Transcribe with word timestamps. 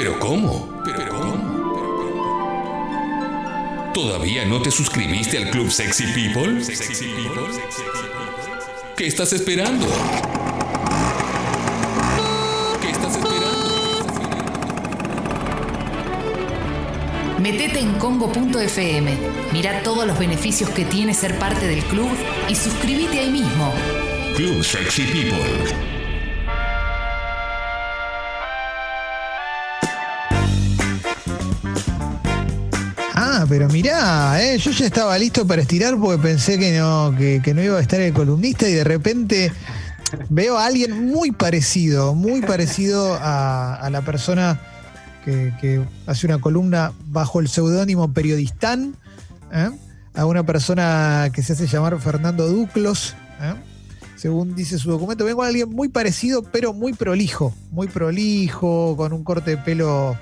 ¿Pero 0.00 0.18
cómo? 0.18 0.82
¿Pero 0.82 1.10
cómo? 1.10 1.36
¿Todavía 3.92 4.46
no 4.46 4.62
te 4.62 4.70
suscribiste 4.70 5.36
al 5.36 5.50
Club 5.50 5.70
Sexy 5.70 6.04
People? 6.14 6.58
¿Qué 8.96 9.06
estás 9.06 9.34
esperando? 9.34 9.86
¿Qué 12.80 12.90
estás 12.92 13.14
esperando? 13.14 13.68
Metete 17.38 17.80
en 17.80 17.92
congo.fm, 17.98 19.18
mira 19.52 19.82
todos 19.82 20.06
los 20.06 20.18
beneficios 20.18 20.70
que 20.70 20.86
tiene 20.86 21.12
ser 21.12 21.38
parte 21.38 21.66
del 21.68 21.84
club 21.84 22.08
y 22.48 22.54
suscríbete 22.54 23.20
ahí 23.20 23.30
mismo. 23.30 23.74
Club 24.34 24.64
Sexy 24.64 25.02
People. 25.02 25.89
Pero 33.50 33.68
mirá, 33.68 34.40
eh, 34.40 34.58
yo 34.58 34.70
ya 34.70 34.86
estaba 34.86 35.18
listo 35.18 35.44
para 35.44 35.62
estirar 35.62 35.98
porque 35.98 36.22
pensé 36.22 36.56
que 36.56 36.78
no, 36.78 37.12
que, 37.18 37.52
no 37.52 37.60
iba 37.60 37.78
a 37.78 37.80
estar 37.80 38.00
el 38.00 38.12
columnista 38.12 38.68
y 38.68 38.74
de 38.74 38.84
repente 38.84 39.52
veo 40.28 40.56
a 40.56 40.66
alguien 40.66 41.08
muy 41.08 41.32
parecido, 41.32 42.14
muy 42.14 42.42
parecido 42.42 43.18
a, 43.20 43.88
la 43.90 44.02
persona 44.02 44.60
que, 45.24 45.84
hace 46.06 46.26
una 46.28 46.38
columna 46.38 46.92
bajo 47.06 47.40
el 47.40 47.48
seudónimo 47.48 48.12
Periodistán, 48.12 48.94
¿eh? 49.52 49.70
a 50.14 50.26
una 50.26 50.44
persona 50.44 51.30
que 51.32 51.42
se 51.42 51.54
hace 51.54 51.66
llamar 51.66 51.98
Fernando 52.00 52.46
Duclos, 52.46 53.16
¿eh? 53.42 53.54
según 54.14 54.54
dice 54.54 54.78
su 54.78 54.92
documento. 54.92 55.24
Vengo 55.24 55.42
a 55.42 55.48
alguien 55.48 55.68
muy 55.68 55.88
parecido, 55.88 56.44
pero 56.44 56.72
muy 56.72 56.92
prolijo, 56.92 57.52
muy 57.72 57.88
prolijo, 57.88 58.96
con 58.96 59.12
un 59.12 59.24
corte 59.24 59.50
de 59.50 59.56
pelo. 59.56 60.16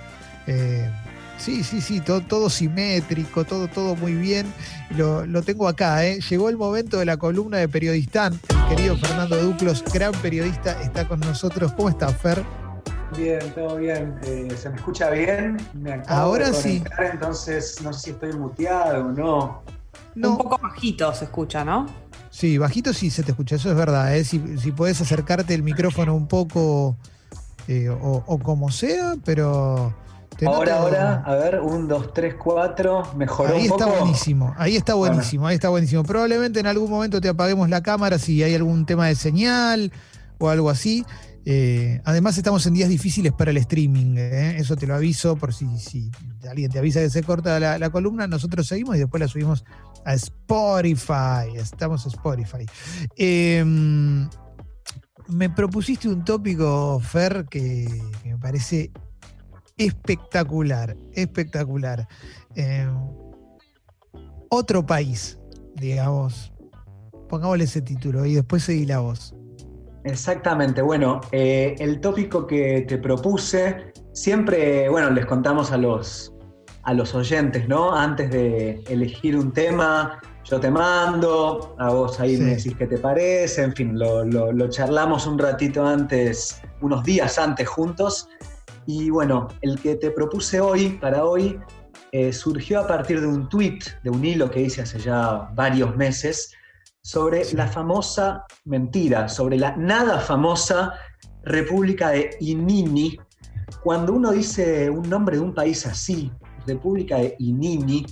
Sí, 1.38 1.62
sí, 1.62 1.80
sí, 1.80 2.00
todo, 2.00 2.20
todo 2.20 2.50
simétrico, 2.50 3.44
todo, 3.44 3.68
todo 3.68 3.94
muy 3.94 4.14
bien. 4.14 4.52
Lo, 4.90 5.24
lo 5.24 5.42
tengo 5.42 5.68
acá, 5.68 6.04
¿eh? 6.04 6.18
Llegó 6.28 6.48
el 6.48 6.56
momento 6.56 6.98
de 6.98 7.04
la 7.04 7.16
columna 7.16 7.58
de 7.58 7.68
Periodistán. 7.68 8.38
El 8.50 8.76
querido 8.76 8.96
Fernando 8.96 9.40
Duclos, 9.40 9.84
gran 9.92 10.12
periodista, 10.20 10.82
está 10.82 11.06
con 11.06 11.20
nosotros. 11.20 11.72
¿Cómo 11.74 11.88
está, 11.88 12.08
Fer? 12.08 12.44
Bien, 13.16 13.38
todo 13.54 13.76
bien. 13.76 14.18
Eh, 14.24 14.48
¿Se 14.60 14.68
me 14.68 14.76
escucha 14.76 15.10
bien? 15.10 15.56
Me 15.74 15.94
acabo 15.94 16.20
Ahora 16.20 16.50
de 16.50 16.54
sí. 16.54 16.82
Entonces 17.12 17.80
no 17.82 17.92
sé 17.92 18.00
si 18.00 18.10
estoy 18.10 18.32
muteado 18.32 19.06
o 19.06 19.12
no. 19.12 19.62
No. 20.14 20.30
Un 20.32 20.38
poco 20.38 20.58
bajito 20.60 21.14
se 21.14 21.26
escucha, 21.26 21.64
¿no? 21.64 21.86
Sí, 22.30 22.58
bajito 22.58 22.92
sí 22.92 23.10
se 23.10 23.22
te 23.22 23.30
escucha, 23.30 23.56
eso 23.56 23.70
es 23.70 23.76
verdad. 23.76 24.14
¿eh? 24.16 24.24
Si, 24.24 24.58
si 24.58 24.72
puedes 24.72 25.00
acercarte 25.00 25.54
el 25.54 25.62
micrófono 25.62 26.14
un 26.14 26.26
poco 26.26 26.96
eh, 27.68 27.88
o, 27.88 28.24
o 28.26 28.38
como 28.38 28.70
sea, 28.70 29.14
pero. 29.24 29.94
Ahora, 30.46 30.78
ahora, 30.78 31.22
a 31.24 31.34
ver, 31.34 31.60
un, 31.60 31.88
dos, 31.88 32.12
tres, 32.12 32.34
cuatro. 32.34 33.02
¿Mejoró 33.16 33.54
Ahí 33.56 33.66
un 33.66 33.72
está 33.72 33.86
buenísimo, 33.86 34.54
ahí 34.56 34.76
está 34.76 34.94
Bueno. 34.94 35.14
buenísimo, 35.14 35.46
ahí 35.46 35.54
está 35.54 35.68
buenísimo. 35.68 36.02
Probablemente 36.04 36.60
en 36.60 36.66
algún 36.66 36.90
momento 36.90 37.20
te 37.20 37.28
apaguemos 37.28 37.68
la 37.68 37.82
cámara 37.82 38.18
si 38.18 38.42
hay 38.42 38.54
algún 38.54 38.86
tema 38.86 39.06
de 39.08 39.14
señal 39.14 39.92
o 40.38 40.48
algo 40.48 40.70
así. 40.70 41.04
Eh, 41.50 42.00
además 42.04 42.36
estamos 42.36 42.66
en 42.66 42.74
días 42.74 42.90
difíciles 42.90 43.32
para 43.32 43.50
el 43.50 43.56
streaming, 43.56 44.16
¿eh? 44.18 44.56
eso 44.58 44.76
te 44.76 44.86
lo 44.86 44.94
aviso 44.94 45.34
por 45.36 45.54
si, 45.54 45.78
si 45.78 46.10
alguien 46.48 46.70
te 46.70 46.78
avisa 46.78 47.00
que 47.00 47.08
se 47.08 47.22
corta 47.22 47.58
la, 47.58 47.78
la 47.78 47.88
columna, 47.90 48.26
nosotros 48.26 48.66
seguimos 48.66 48.96
y 48.96 48.98
después 48.98 49.20
la 49.20 49.28
subimos 49.28 49.64
a 50.04 50.12
Spotify, 50.12 51.56
estamos 51.56 52.04
a 52.04 52.08
Spotify. 52.10 52.66
Eh, 53.16 53.64
me 55.28 55.50
propusiste 55.50 56.08
un 56.08 56.22
tópico, 56.24 57.00
Fer, 57.00 57.46
que, 57.48 57.86
que 58.22 58.30
me 58.30 58.38
parece 58.38 58.90
espectacular, 59.78 60.96
espectacular. 61.14 62.06
Eh, 62.56 62.86
otro 64.50 64.84
país, 64.84 65.38
digamos. 65.76 66.52
Pongámosle 67.28 67.64
ese 67.64 67.82
título 67.82 68.24
y 68.24 68.34
después 68.34 68.62
seguí 68.64 68.86
la 68.86 69.00
voz. 69.00 69.34
Exactamente. 70.04 70.80
Bueno, 70.80 71.20
eh, 71.32 71.74
el 71.78 72.00
tópico 72.00 72.46
que 72.46 72.82
te 72.88 72.96
propuse, 72.98 73.92
siempre, 74.12 74.88
bueno, 74.88 75.10
les 75.10 75.26
contamos 75.26 75.70
a 75.70 75.76
los, 75.76 76.32
a 76.84 76.94
los 76.94 77.14
oyentes, 77.14 77.68
¿no? 77.68 77.94
Antes 77.94 78.30
de 78.30 78.82
elegir 78.88 79.36
un 79.36 79.52
tema, 79.52 80.20
yo 80.44 80.58
te 80.58 80.70
mando, 80.70 81.76
a 81.78 81.90
vos 81.90 82.18
ahí 82.20 82.36
Sí. 82.36 82.42
me 82.42 82.54
decís 82.56 82.74
qué 82.78 82.86
te 82.86 82.96
parece, 82.96 83.62
en 83.64 83.74
fin, 83.74 83.98
lo, 83.98 84.24
lo- 84.24 84.50
lo 84.52 84.68
charlamos 84.70 85.26
un 85.26 85.38
ratito 85.38 85.84
antes, 85.84 86.62
unos 86.80 87.04
días 87.04 87.38
antes 87.38 87.68
juntos. 87.68 88.28
Y 88.90 89.10
bueno, 89.10 89.48
el 89.60 89.78
que 89.78 89.96
te 89.96 90.10
propuse 90.10 90.62
hoy, 90.62 90.98
para 90.98 91.26
hoy, 91.26 91.60
eh, 92.10 92.32
surgió 92.32 92.80
a 92.80 92.86
partir 92.86 93.20
de 93.20 93.26
un 93.26 93.46
tweet, 93.46 93.80
de 94.02 94.08
un 94.08 94.24
hilo 94.24 94.50
que 94.50 94.62
hice 94.62 94.80
hace 94.80 94.98
ya 94.98 95.50
varios 95.54 95.94
meses, 95.94 96.54
sobre 97.02 97.44
Sí. 97.44 97.54
la 97.54 97.66
famosa 97.68 98.44
mentira, 98.64 99.28
sobre 99.28 99.58
la 99.58 99.76
nada 99.76 100.20
famosa 100.20 100.94
República 101.42 102.08
de 102.08 102.30
Inini. 102.40 103.18
Cuando 103.84 104.14
uno 104.14 104.30
dice 104.30 104.88
un 104.88 105.06
nombre 105.10 105.36
de 105.36 105.42
un 105.42 105.52
país 105.52 105.84
así, 105.84 106.32
República 106.66 107.18
de 107.18 107.36
Inini, 107.40 108.06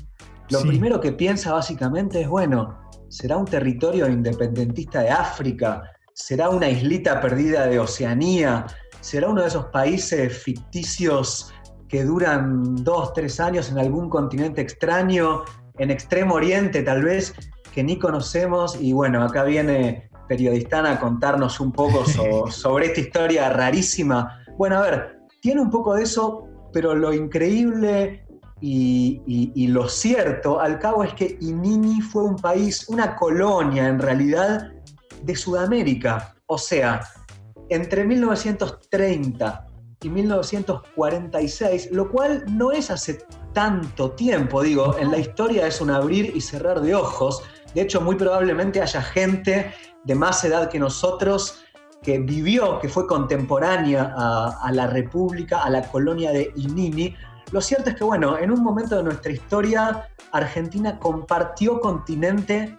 lo 0.51 0.61
Sí. 0.61 0.69
primero 0.69 1.01
que 1.01 1.13
piensa 1.13 1.55
básicamente 1.55 2.21
es, 2.21 2.29
bueno, 2.29 2.79
¿será 3.09 3.39
un 3.39 3.47
territorio 3.47 4.11
independentista 4.11 5.01
de 5.01 5.09
África? 5.09 5.91
¿Será 6.13 6.51
una 6.51 6.69
islita 6.69 7.19
perdida 7.23 7.67
de 7.67 7.79
Oceanía? 7.79 8.67
¿Será 9.07 9.29
uno 9.29 9.43
de 9.43 9.47
esos 9.47 9.67
países 9.67 10.37
ficticios 10.37 11.55
que 11.89 12.03
duran 12.03 12.75
dos, 12.83 13.13
tres 13.13 13.39
años 13.39 13.71
en 13.71 13.79
algún 13.79 14.11
continente 14.11 14.61
extraño, 14.61 15.45
en 15.79 15.93
Extremo 15.93 16.35
Oriente 16.35 16.83
tal 16.83 17.05
vez, 17.05 17.33
que 17.73 17.85
ni 17.85 18.01
conocemos? 18.01 18.77
Y 18.81 18.93
bueno, 18.93 19.23
acá 19.23 19.45
viene 19.45 20.11
Periodistana 20.27 20.95
a 20.95 20.99
contarnos 20.99 21.61
un 21.61 21.71
poco 21.71 22.05
so- 22.05 22.47
sobre 22.51 22.87
esta 22.87 22.99
historia 23.01 23.49
rarísima. 23.49 24.41
Bueno, 24.59 24.79
a 24.79 24.81
ver, 24.81 25.19
tiene 25.41 25.61
un 25.61 25.71
poco 25.71 25.95
de 25.95 26.03
eso, 26.03 26.49
pero 26.73 26.93
lo 26.97 27.13
increíble 27.15 28.27
y, 28.61 29.23
y- 29.25 29.53
y 29.55 29.69
lo 29.69 29.89
cierto 29.89 30.59
al 30.59 30.81
cabo 30.81 31.05
es 31.05 31.15
que 31.15 31.39
Inini 31.41 32.01
fue 32.01 32.25
un 32.25 32.35
país, 32.35 32.89
una 32.89 33.15
colonia 33.15 33.87
en 33.87 34.01
realidad 34.01 34.73
de 35.23 35.37
Sudamérica. 35.37 36.35
O 36.47 36.59
sea, 36.59 37.03
entre 37.69 38.05
1930 38.05 39.67
y 40.03 40.09
1946, 40.09 41.91
lo 41.93 42.11
cual 42.11 42.45
no 42.49 42.73
es 42.73 42.91
hace 42.91 43.25
tanto 43.53 44.11
tiempo, 44.13 44.63
digo, 44.63 44.97
en 44.99 45.11
la 45.11 45.19
historia 45.19 45.67
es 45.67 45.81
un 45.81 45.91
abrir 45.91 46.33
y 46.35 46.41
cerrar 46.41 46.81
de 46.81 46.95
ojos. 46.95 47.43
De 47.75 47.83
hecho, 47.83 48.01
muy 48.01 48.17
probablemente 48.17 48.81
haya 48.81 49.03
gente 49.03 49.73
de 50.05 50.15
más 50.15 50.45
edad 50.45 50.69
que 50.69 50.79
nosotros 50.79 51.63
que 52.03 52.19
vivió, 52.19 52.79
que 52.79 52.89
fue 52.89 53.07
contemporánea 53.07 54.15
a, 54.17 54.71
la 54.73 54.87
República, 54.87 55.65
a 55.65 55.71
la 55.71 55.83
colonia 55.91 56.31
de 56.31 56.53
Inini. 56.55 57.17
Lo 57.51 57.61
cierto 57.61 57.91
es 57.91 57.97
que, 57.97 58.05
bueno, 58.05 58.39
en 58.39 58.51
un 58.51 58.63
momento 58.63 58.97
de 58.97 59.03
nuestra 59.03 59.33
historia, 59.33 60.09
Argentina 60.31 60.99
compartió 60.99 61.81
continente 61.81 62.79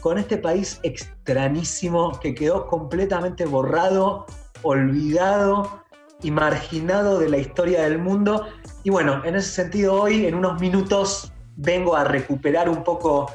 con 0.00 0.18
este 0.18 0.38
país 0.38 0.80
extrañísimo 0.82 2.18
que 2.20 2.34
quedó 2.34 2.66
completamente 2.66 3.44
borrado, 3.46 4.26
olvidado 4.62 5.82
y 6.22 6.30
marginado 6.30 7.18
de 7.18 7.28
la 7.28 7.38
historia 7.38 7.82
del 7.82 7.98
mundo. 7.98 8.46
Y 8.84 8.90
bueno, 8.90 9.22
en 9.24 9.36
ese 9.36 9.50
sentido 9.50 9.94
hoy, 9.94 10.26
en 10.26 10.34
unos 10.34 10.60
minutos, 10.60 11.32
vengo 11.56 11.96
a 11.96 12.04
recuperar 12.04 12.68
un 12.68 12.82
poco 12.84 13.30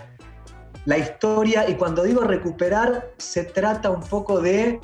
la 0.86 0.98
historia 0.98 1.70
y 1.70 1.76
cuando 1.76 2.04
digo 2.04 2.22
recuperar, 2.22 3.12
se 3.18 3.44
trata 3.46 3.90
un 3.90 4.02
poco 4.02 4.42
de 4.42 4.80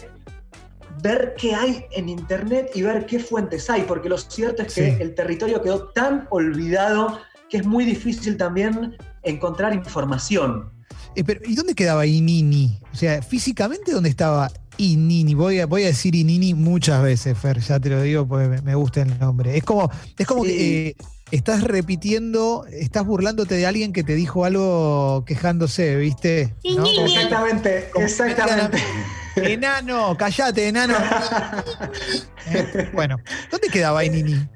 ver 1.02 1.34
qué 1.38 1.56
hay 1.56 1.86
en 1.92 2.10
internet 2.10 2.72
y 2.74 2.82
ver 2.82 3.06
qué 3.06 3.20
fuentes 3.20 3.70
hay, 3.70 3.84
porque 3.84 4.10
lo 4.10 4.18
cierto 4.18 4.64
es 4.64 4.74
que 4.74 4.92
Sí. 4.96 4.98
el 5.02 5.16
territorio 5.16 5.62
quedó 5.62 5.90
tan 5.90 6.28
olvidado 6.30 7.20
que 7.50 7.58
es 7.58 7.66
muy 7.66 7.84
difícil 7.84 8.38
también 8.38 8.98
encontrar 9.24 9.74
información. 9.74 10.72
Eh, 11.16 11.24
pero, 11.24 11.42
¿Y 11.46 11.56
dónde 11.56 11.74
quedaba 11.76 12.06
Inini? 12.06 12.80
O 12.94 12.96
sea, 12.96 13.22
físicamente, 13.22 13.92
¿dónde 13.92 14.10
estaba 14.10 14.52
Inini? 14.78 15.34
Voy 15.34 15.60
a, 15.60 15.66
voy 15.66 15.84
a 15.84 15.88
decir 15.88 16.16
Inini 16.16 16.54
muchas 16.54 17.02
veces, 17.04 17.38
Fer, 17.38 17.60
ya 17.60 17.80
te 17.80 17.90
lo 17.90 18.02
digo 18.02 18.28
porque 18.28 18.48
me, 18.48 18.62
me 18.62 18.76
gusta 18.76 19.02
el 19.02 19.18
nombre. 19.20 19.58
Es 19.58 19.64
como, 19.64 19.90
es 20.18 20.26
como 20.28 20.44
Sí. 20.46 20.50
que 20.52 20.88
eh, 20.90 20.96
estás 21.32 21.64
repitiendo, 21.64 22.66
estás 22.72 23.06
burlándote 23.06 23.56
de 23.56 23.66
alguien 23.66 23.92
que 23.94 24.04
te 24.04 24.16
dijo 24.16 24.46
algo 24.46 25.24
quejándose, 25.26 25.96
¿viste? 25.98 26.56
Exactamente, 26.64 27.90
exactamente. 27.96 28.78
enano, 29.36 30.16
callate, 30.18 30.68
enano. 30.68 30.96
Eh, 32.52 32.90
Bueno, 32.94 33.18
¿dónde 33.52 33.68
quedaba 33.70 34.04
Inini? 34.04 34.48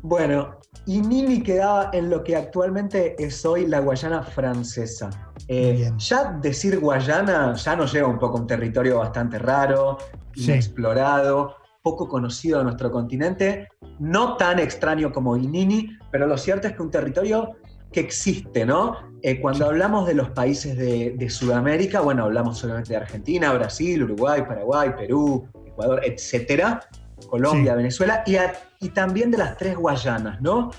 Bueno, 0.00 0.58
Inini 0.86 1.42
quedaba 1.42 1.90
en 1.92 2.10
lo 2.10 2.24
que 2.24 2.34
actualmente 2.36 3.14
es 3.22 3.44
hoy 3.44 3.66
la 3.66 3.80
Guayana 3.80 4.22
francesa. 4.22 5.10
Eh, 5.48 5.90
ya 5.98 6.32
decir 6.42 6.80
Guayana 6.80 7.54
ya 7.54 7.76
nos 7.76 7.92
lleva 7.92 8.08
un 8.08 8.18
poco 8.18 8.38
a 8.38 8.40
un 8.40 8.46
territorio 8.46 8.98
bastante 8.98 9.38
raro, 9.38 9.98
Sí. 10.34 10.44
inexplorado, 10.44 11.56
poco 11.82 12.08
conocido 12.08 12.58
de 12.58 12.64
nuestro 12.64 12.90
continente. 12.90 13.68
no 13.98 14.36
tan 14.36 14.58
extraño 14.58 15.12
como 15.12 15.36
Inini, 15.36 15.96
pero 16.10 16.26
lo 16.26 16.36
cierto 16.36 16.66
es 16.66 16.74
que 16.74 16.82
un 16.82 16.90
territorio 16.90 17.56
que 17.92 18.00
existe, 18.00 18.64
¿no? 18.64 18.96
Eh, 19.22 19.40
cuando 19.40 19.66
hablamos 19.66 20.06
de 20.06 20.14
los 20.14 20.30
países 20.30 20.76
de, 20.76 21.30
Sudamérica, 21.30 22.00
bueno, 22.00 22.24
hablamos 22.24 22.58
solamente 22.58 22.90
de 22.90 22.96
Argentina, 22.96 23.52
Brasil, 23.52 24.02
Uruguay, 24.02 24.42
Paraguay, 24.42 24.90
Perú, 24.96 25.46
Ecuador, 25.66 26.00
etcétera, 26.04 26.80
Colombia, 27.28 27.74
Venezuela, 27.74 28.22
y, 28.26 28.36
y 28.80 28.88
también 28.90 29.30
de 29.30 29.38
las 29.38 29.56
tres 29.56 29.76
Guayanas, 29.76 30.40
¿no? 30.40 30.70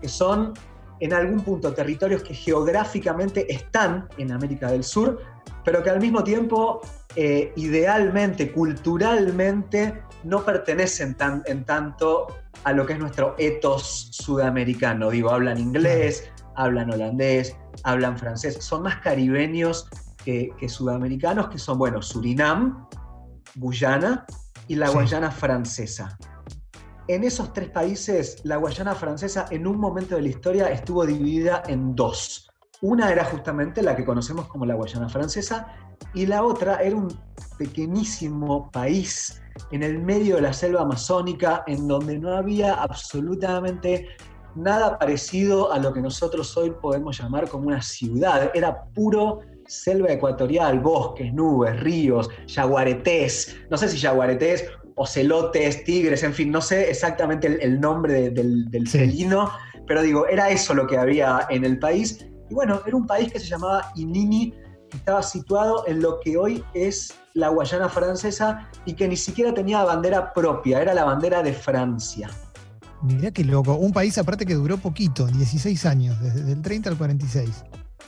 Que 0.00 0.08
son 0.08 0.54
en 1.00 1.12
algún 1.12 1.42
punto 1.42 1.72
territorios 1.74 2.22
que 2.22 2.34
geográficamente 2.34 3.52
están 3.52 4.08
en 4.16 4.32
América 4.32 4.70
del 4.70 4.84
Sur, 4.84 5.20
pero 5.64 5.82
que 5.82 5.90
al 5.90 6.00
mismo 6.00 6.24
tiempo, 6.24 6.80
eh, 7.14 7.52
idealmente, 7.56 8.52
culturalmente, 8.52 10.02
no 10.24 10.44
pertenecen 10.44 11.14
tan, 11.14 11.42
en 11.46 11.64
tanto 11.64 12.28
a 12.64 12.72
lo 12.72 12.86
que 12.86 12.94
es 12.94 12.98
nuestro 12.98 13.34
ethos 13.38 14.08
sudamericano. 14.12 15.10
Digo, 15.10 15.30
hablan 15.30 15.58
inglés, 15.58 16.30
hablan 16.54 16.92
holandés, 16.92 17.56
hablan 17.82 18.18
francés, 18.18 18.56
son 18.60 18.82
más 18.82 18.96
caribeños 18.96 19.88
que, 20.24 20.52
sudamericanos, 20.68 21.48
que 21.48 21.58
son, 21.58 21.78
bueno, 21.78 22.02
Surinam, 22.02 22.88
Guyana 23.54 24.26
y 24.68 24.76
la 24.76 24.90
Guayana 24.90 25.30
francesa. 25.30 26.18
En 27.08 27.22
esos 27.22 27.52
tres 27.52 27.70
países, 27.70 28.40
la 28.44 28.56
Guayana 28.56 28.94
francesa 28.94 29.46
en 29.50 29.66
un 29.66 29.78
momento 29.78 30.16
de 30.16 30.22
la 30.22 30.28
historia 30.28 30.68
estuvo 30.70 31.06
dividida 31.06 31.62
en 31.68 31.94
dos. 31.94 32.50
Una 32.82 33.10
era 33.10 33.24
justamente 33.24 33.82
la 33.82 33.94
que 33.94 34.04
conocemos 34.04 34.46
como 34.48 34.66
la 34.66 34.74
Guayana 34.74 35.08
francesa 35.08 35.68
y 36.14 36.26
la 36.26 36.42
otra 36.42 36.82
era 36.82 36.96
un 36.96 37.08
pequeñísimo 37.58 38.70
país 38.70 39.40
en 39.70 39.82
el 39.82 40.00
medio 40.00 40.36
de 40.36 40.42
la 40.42 40.52
selva 40.52 40.82
amazónica 40.82 41.62
en 41.66 41.88
donde 41.88 42.18
no 42.18 42.36
había 42.36 42.74
absolutamente 42.74 44.08
nada 44.56 44.98
parecido 44.98 45.72
a 45.72 45.78
lo 45.78 45.92
que 45.92 46.00
nosotros 46.00 46.56
hoy 46.56 46.70
podemos 46.70 47.18
llamar 47.18 47.48
como 47.48 47.68
una 47.68 47.82
ciudad. 47.82 48.50
Era 48.54 48.84
puro 48.94 49.40
selva 49.66 50.12
ecuatorial, 50.12 50.80
bosques, 50.80 51.32
nubes, 51.32 51.78
ríos, 51.80 52.28
yaguaretés, 52.46 53.56
no 53.70 53.76
sé 53.76 53.88
si 53.88 53.98
yaguaretés 53.98 54.64
ocelotes, 54.96 55.84
tigres, 55.84 56.22
en 56.22 56.32
fin, 56.32 56.50
no 56.50 56.60
sé 56.60 56.90
exactamente 56.90 57.46
el, 57.62 57.80
nombre 57.80 58.30
del, 58.30 58.88
felino, 58.88 59.52
pero 59.86 60.02
digo, 60.02 60.26
era 60.26 60.50
eso 60.50 60.74
lo 60.74 60.86
que 60.86 60.96
había 60.96 61.46
en 61.50 61.64
el 61.64 61.78
país. 61.78 62.26
Y 62.50 62.54
bueno, 62.54 62.80
era 62.86 62.96
un 62.96 63.06
país 63.06 63.30
que 63.30 63.38
se 63.38 63.46
llamaba 63.46 63.92
Inini, 63.94 64.52
que 64.90 64.96
estaba 64.96 65.22
situado 65.22 65.86
en 65.86 66.00
lo 66.00 66.18
que 66.20 66.36
hoy 66.36 66.64
es 66.72 67.14
la 67.34 67.50
Guayana 67.50 67.88
francesa 67.90 68.70
y 68.86 68.94
que 68.94 69.06
ni 69.06 69.16
siquiera 69.16 69.52
tenía 69.52 69.84
bandera 69.84 70.32
propia, 70.32 70.80
era 70.80 70.94
la 70.94 71.04
bandera 71.04 71.42
de 71.42 71.52
Francia. 71.52 72.30
Mirá 73.02 73.30
qué 73.30 73.44
loco, 73.44 73.74
un 73.74 73.92
país 73.92 74.16
aparte 74.16 74.46
que 74.46 74.54
duró 74.54 74.78
poquito, 74.78 75.26
16 75.26 75.84
años, 75.84 76.18
desde 76.22 76.50
el 76.50 76.62
30 76.62 76.88
al 76.88 76.96
46. 76.96 77.64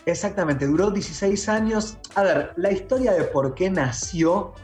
Exactamente, 0.09 0.67
duró 0.67 0.91
16 0.91 1.49
años. 1.51 1.99
A 2.15 2.23
ver, 2.23 2.53
la 2.57 2.73
historia 2.73 3.13
de 3.13 3.25
por 3.25 3.55
qué 3.55 3.69
nació 3.69 4.55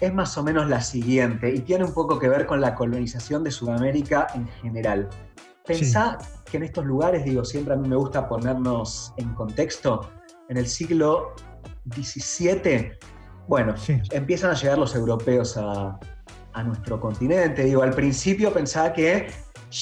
es 0.00 0.14
más 0.14 0.38
o 0.38 0.44
menos 0.44 0.68
la 0.68 0.80
siguiente 0.80 1.52
y 1.52 1.58
tiene 1.60 1.84
un 1.84 1.92
poco 1.92 2.18
que 2.18 2.28
ver 2.28 2.46
con 2.46 2.60
la 2.60 2.76
colonización 2.76 3.42
de 3.42 3.50
Sudamérica 3.50 4.28
en 4.34 4.46
general. 4.46 5.08
Pensá 5.66 6.16
que 6.44 6.58
en 6.58 6.62
estos 6.62 6.84
lugares, 6.86 7.24
digo, 7.24 7.44
siempre 7.44 7.74
a 7.74 7.76
mí 7.76 7.88
me 7.88 7.96
gusta 7.96 8.28
ponernos 8.28 9.12
en 9.16 9.34
contexto, 9.34 10.08
en 10.48 10.56
el 10.56 10.68
siglo 10.68 11.34
XVII, 11.92 12.92
bueno, 13.48 13.74
empiezan 14.12 14.52
a 14.52 14.54
llegar 14.54 14.78
los 14.78 14.94
europeos 14.94 15.56
a, 15.56 15.98
a 16.52 16.62
nuestro 16.62 17.00
continente. 17.00 17.64
Digo, 17.64 17.82
al 17.82 17.94
principio 17.94 18.52
pensaba 18.52 18.92
que 18.92 19.26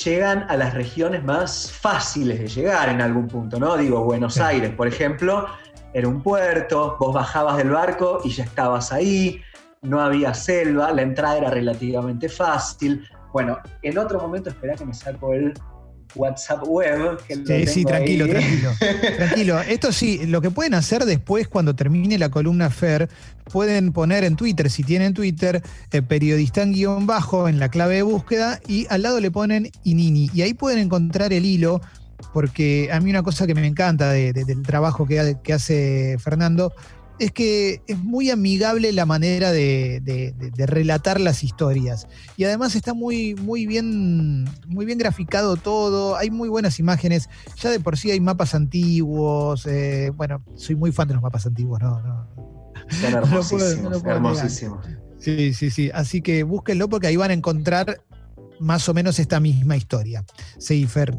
llegan 0.04 0.46
a 0.48 0.56
las 0.56 0.74
regiones 0.74 1.24
más 1.24 1.70
fáciles 1.72 2.38
de 2.38 2.48
llegar 2.48 2.88
en 2.88 3.00
algún 3.00 3.26
punto, 3.26 3.58
¿no? 3.58 3.76
Digo, 3.76 4.04
Buenos 4.04 4.38
Aires, 4.38 4.70
por 4.70 4.86
ejemplo, 4.86 5.46
era 5.92 6.06
un 6.06 6.22
puerto, 6.22 6.96
vos 6.98 7.14
bajabas 7.14 7.56
del 7.56 7.70
barco 7.70 8.20
y 8.24 8.30
ya 8.30 8.44
estabas 8.44 8.92
ahí 8.92 9.42
no 9.82 10.00
había 10.00 10.34
selva, 10.34 10.92
la 10.92 11.02
entrada 11.02 11.38
era 11.38 11.50
relativamente 11.50 12.28
fácil. 12.28 13.08
Bueno, 13.32 13.58
en 13.82 13.98
otro 13.98 14.20
momento, 14.20 14.50
espera 14.50 14.74
que 14.74 14.84
me 14.84 14.94
saco 14.94 15.32
el 15.32 15.54
WhatsApp 16.14 16.62
web. 16.66 17.18
sí, 17.46 17.66
sí, 17.66 17.84
tranquilo, 17.84 18.26
tranquilo. 18.28 18.70
tranquilo. 19.16 19.60
Esto 19.60 19.92
sí, 19.92 20.26
lo 20.26 20.40
que 20.40 20.50
pueden 20.50 20.74
hacer 20.74 21.04
después, 21.04 21.48
cuando 21.48 21.74
termine 21.74 22.18
la 22.18 22.30
columna 22.30 22.70
FER, 22.70 23.08
pueden 23.50 23.92
poner 23.92 24.24
en 24.24 24.36
Twitter, 24.36 24.70
si 24.70 24.82
tienen 24.82 25.14
Twitter, 25.14 25.62
eh, 25.90 26.02
periodista 26.02 26.62
en 26.62 26.72
guion 26.72 27.06
bajo 27.06 27.48
en 27.48 27.58
la 27.58 27.68
clave 27.68 27.96
de 27.96 28.02
búsqueda 28.02 28.60
y 28.66 28.86
al 28.90 29.02
lado 29.02 29.20
le 29.20 29.30
ponen 29.30 29.70
Inini. 29.84 30.30
Y 30.32 30.42
ahí 30.42 30.54
pueden 30.54 30.78
encontrar 30.78 31.32
el 31.32 31.44
hilo, 31.44 31.80
porque 32.32 32.90
a 32.92 33.00
mí 33.00 33.10
una 33.10 33.22
cosa 33.22 33.46
que 33.46 33.54
me 33.54 33.66
encanta 33.66 34.10
del 34.12 34.62
trabajo 34.62 35.06
que, 35.06 35.36
que 35.42 35.52
hace 35.52 36.16
Fernando 36.18 36.72
es 37.20 37.32
que 37.32 37.82
es 37.86 37.98
muy 37.98 38.30
amigable 38.30 38.92
la 38.92 39.04
manera 39.04 39.52
de, 39.52 40.34
relatar 40.56 41.20
las 41.20 41.44
historias. 41.44 42.08
Y 42.38 42.44
además 42.44 42.74
está 42.74 42.94
muy, 42.94 43.34
muy, 43.34 43.66
bien, 43.66 44.44
muy 44.66 44.86
bien 44.86 44.98
graficado 44.98 45.56
todo, 45.56 46.16
hay 46.16 46.30
muy 46.30 46.48
buenas 46.48 46.78
imágenes. 46.78 47.28
Ya 47.58 47.70
de 47.70 47.78
por 47.78 47.98
sí 47.98 48.10
hay 48.10 48.20
mapas 48.20 48.54
antiguos. 48.54 49.66
Eh, 49.66 50.10
bueno, 50.16 50.42
soy 50.54 50.76
muy 50.76 50.92
fan 50.92 51.08
de 51.08 51.14
los 51.14 51.22
mapas 51.22 51.44
antiguos, 51.44 51.78
¿no? 51.80 52.00
Son 52.88 53.14
hermosísimos, 53.14 54.02
hermosísimos. 54.02 54.86
Sí, 55.18 55.52
sí, 55.52 55.70
sí. 55.70 55.90
Así 55.92 56.22
que 56.22 56.42
búsquenlo 56.42 56.88
porque 56.88 57.08
ahí 57.08 57.16
van 57.16 57.32
a 57.32 57.34
encontrar 57.34 58.02
más 58.60 58.88
o 58.88 58.94
menos 58.94 59.18
esta 59.18 59.40
misma 59.40 59.76
historia. 59.76 60.24
Sí, 60.58 60.86
Fer. 60.86 61.14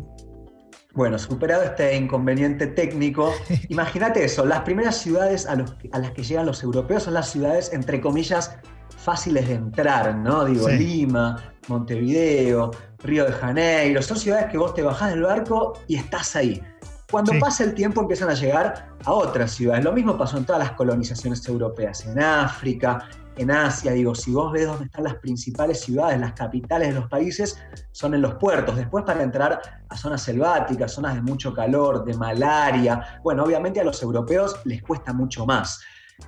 Bueno, 0.94 1.18
superado 1.18 1.64
este 1.64 1.96
inconveniente 1.96 2.68
técnico, 2.68 3.34
imagínate 3.70 4.26
eso, 4.26 4.46
las 4.46 4.62
primeras 4.62 4.98
ciudades 4.98 5.46
a, 5.48 5.56
las 5.56 6.12
que 6.12 6.24
llegan 6.24 6.46
los 6.46 6.64
europeos 6.64 7.04
son 7.04 7.14
las 7.14 7.30
ciudades, 7.30 7.72
entre 7.72 8.02
comillas, 8.02 8.58
fáciles 8.98 9.48
de 9.48 9.56
entrar, 9.56 10.16
¿no? 10.16 10.44
Digo, 10.46 10.68
Lima, 10.68 11.54
Montevideo, 11.70 12.72
Río 13.00 13.26
de 13.26 13.32
Janeiro, 13.32 14.02
son 14.02 14.18
ciudades 14.18 14.52
que 14.52 14.58
vos 14.58 14.74
te 14.74 14.84
bajás 14.84 15.12
del 15.12 15.24
barco 15.24 15.80
y 15.88 15.96
estás 15.96 16.36
ahí. 16.36 16.62
Cuando 17.10 17.34
pasa 17.40 17.66
el 17.66 17.74
tiempo 17.74 18.02
empiezan 18.02 18.30
a 18.30 18.34
llegar 18.34 18.90
a 19.04 19.12
otras 19.12 19.52
ciudades. 19.52 19.84
Lo 19.84 19.92
mismo 19.92 20.18
pasó 20.18 20.38
en 20.38 20.46
todas 20.46 20.60
las 20.60 20.72
colonizaciones 20.74 21.46
europeas, 21.46 22.06
en 22.06 22.22
África, 22.22 23.06
en 23.38 23.52
Asia, 23.52 23.94
digo, 23.94 24.14
si 24.14 24.32
vos 24.32 24.52
ves 24.52 24.68
dónde 24.68 24.86
están 24.86 25.04
las 25.04 25.16
principales 25.16 25.82
ciudades, 25.82 26.20
las 26.20 26.34
capitales 26.34 26.90
de 26.90 26.96
los 26.96 27.10
países, 27.10 27.58
son 27.92 28.14
en 28.14 28.22
los 28.22 28.36
puertos. 28.36 28.76
Después 28.76 29.06
para 29.06 29.24
entrar 29.24 29.62
a 29.88 29.98
zonas 29.98 30.22
selváticas, 30.22 30.94
zonas 30.94 31.16
de 31.16 31.22
mucho 31.22 31.54
calor, 31.54 32.04
de 32.04 32.14
malaria, 32.16 33.20
bueno, 33.24 33.44
obviamente 33.44 33.80
a 33.80 33.84
los 33.84 34.02
europeos 34.04 34.60
les 34.66 34.82
cuesta 34.84 35.14
mucho 35.14 35.46
más. 35.46 35.80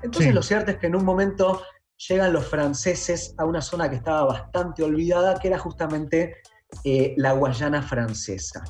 Entonces 0.01 0.33
lo 0.33 0.41
cierto 0.41 0.71
es 0.71 0.77
que 0.77 0.87
en 0.87 0.95
un 0.95 1.05
momento 1.05 1.61
llegan 2.07 2.33
los 2.33 2.45
franceses 2.47 3.35
a 3.37 3.45
una 3.45 3.61
zona 3.61 3.89
que 3.89 3.97
estaba 3.97 4.25
bastante 4.25 4.83
olvidada, 4.83 5.39
que 5.39 5.49
era 5.49 5.59
justamente 5.59 6.37
eh, 6.83 7.13
la 7.17 7.33
Guayana 7.33 7.81
francesa. 7.81 8.63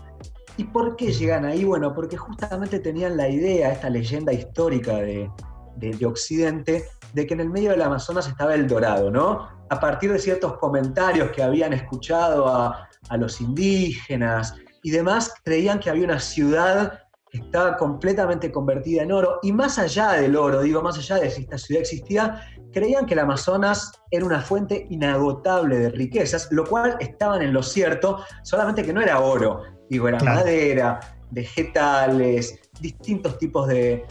¿Y 0.58 0.66
por 0.66 0.96
qué 0.96 1.12
llegan 1.12 1.46
ahí? 1.46 1.64
Bueno, 1.64 1.94
porque 1.94 2.18
justamente 2.18 2.80
tenían 2.80 3.18
la 3.18 3.30
idea, 3.30 3.72
esta 3.72 3.90
leyenda 3.90 4.34
histórica 4.34 4.98
de, 4.98 5.32
de, 5.78 6.06
Occidente, 6.06 6.86
de 7.14 7.28
que 7.28 7.34
en 7.34 7.42
el 7.42 7.50
medio 7.50 7.72
del 7.72 7.82
Amazonas 7.82 8.28
estaba 8.28 8.56
el 8.56 8.68
dorado, 8.68 9.10
¿no? 9.12 9.48
A 9.70 9.80
partir 9.80 10.12
de 10.12 10.20
ciertos 10.20 10.58
comentarios 10.58 11.32
que 11.32 11.44
habían 11.44 11.74
escuchado 11.74 12.48
a, 12.48 12.90
los 13.18 13.42
indígenas 13.42 14.56
y 14.82 14.92
demás, 14.92 15.34
creían 15.44 15.80
que 15.80 15.90
había 15.90 16.06
una 16.06 16.20
ciudad 16.20 17.02
que 17.30 17.40
estaba 17.40 17.76
completamente 17.76 18.52
convertida 18.52 19.04
en 19.04 19.12
oro, 19.12 19.40
y 19.42 19.52
más 19.52 19.78
allá 19.78 20.14
del 20.14 20.36
oro, 20.36 20.62
digo, 20.62 20.82
más 20.82 20.98
allá 20.98 21.18
de 21.18 21.30
si 21.30 21.42
esta 21.42 21.58
ciudad 21.58 21.82
existía, 21.82 22.42
creían 22.72 23.06
que 23.06 23.14
el 23.14 23.20
Amazonas 23.20 23.92
era 24.10 24.26
una 24.26 24.42
fuente 24.42 24.88
inagotable 24.90 25.80
de 25.80 25.90
riquezas, 25.90 26.48
lo 26.52 26.66
cual 26.66 26.96
estaban 27.00 27.42
en 27.42 27.52
lo 27.52 27.62
cierto, 27.62 28.24
solamente 28.44 28.84
que 28.84 28.94
no 28.94 29.02
era 29.02 29.20
oro, 29.20 29.64
digo, 29.90 30.08
era 30.08 30.20
madera, 30.20 31.00
vegetales, 31.32 32.60
distintos 32.80 33.38
tipos 33.38 33.68
de, 33.68 34.06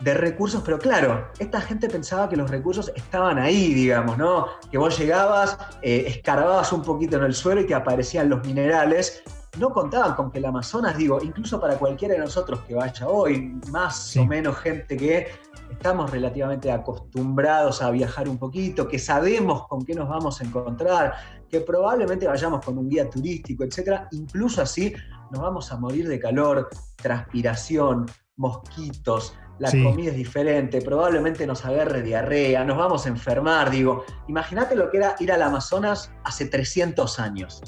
de 0.00 0.14
recursos, 0.14 0.62
pero 0.64 0.78
claro, 0.78 1.28
esta 1.40 1.60
gente 1.60 1.88
pensaba 1.88 2.28
que 2.28 2.36
los 2.36 2.48
recursos 2.48 2.92
estaban 2.94 3.36
ahí, 3.36 3.74
digamos, 3.74 4.16
¿no? 4.16 4.46
Que 4.70 4.78
vos 4.78 4.96
llegabas, 4.96 5.58
eh, 5.82 6.04
escarbabas 6.06 6.72
un 6.72 6.82
poquito 6.82 7.16
en 7.16 7.24
el 7.24 7.34
suelo 7.34 7.62
y 7.62 7.66
te 7.66 7.74
aparecían 7.74 8.28
los 8.28 8.46
minerales. 8.46 9.24
No 9.58 9.70
contaban 9.70 10.14
con 10.14 10.30
que 10.30 10.38
el 10.38 10.44
Amazonas, 10.44 10.96
digo, 10.96 11.18
incluso 11.20 11.60
para 11.60 11.76
cualquiera 11.76 12.14
de 12.14 12.20
nosotros 12.20 12.60
que 12.60 12.76
vaya 12.76 13.08
hoy, 13.08 13.60
más 13.72 14.16
o 14.16 14.24
menos 14.24 14.56
gente 14.58 14.96
que 14.96 15.26
estamos 15.68 16.08
relativamente 16.12 16.70
acostumbrados 16.70 17.82
a 17.82 17.90
viajar 17.90 18.28
un 18.28 18.38
poquito, 18.38 18.86
que 18.86 19.00
sabemos 19.00 19.66
con 19.66 19.84
qué 19.84 19.94
nos 19.94 20.08
vamos 20.08 20.40
a 20.40 20.44
encontrar, 20.44 21.14
que 21.50 21.60
probablemente 21.60 22.28
vayamos 22.28 22.64
con 22.64 22.78
un 22.78 22.88
guía 22.88 23.10
turístico, 23.10 23.64
etcétera, 23.64 24.06
incluso 24.12 24.62
así 24.62 24.94
nos 25.32 25.42
vamos 25.42 25.72
a 25.72 25.76
morir 25.76 26.06
de 26.06 26.20
calor, 26.20 26.68
transpiración, 26.96 28.06
mosquitos, 28.36 29.34
la 29.58 29.70
comida 29.70 30.10
es 30.10 30.16
diferente, 30.16 30.80
probablemente 30.80 31.46
nos 31.46 31.64
agarre 31.64 32.02
diarrea, 32.02 32.64
nos 32.64 32.78
vamos 32.78 33.06
a 33.06 33.08
enfermar, 33.08 33.70
digo, 33.70 34.04
imagínate 34.28 34.76
lo 34.76 34.90
que 34.90 34.98
era 34.98 35.16
ir 35.18 35.32
al 35.32 35.42
Amazonas 35.42 36.12
hace 36.24 36.46
300 36.46 37.18
años. 37.18 37.62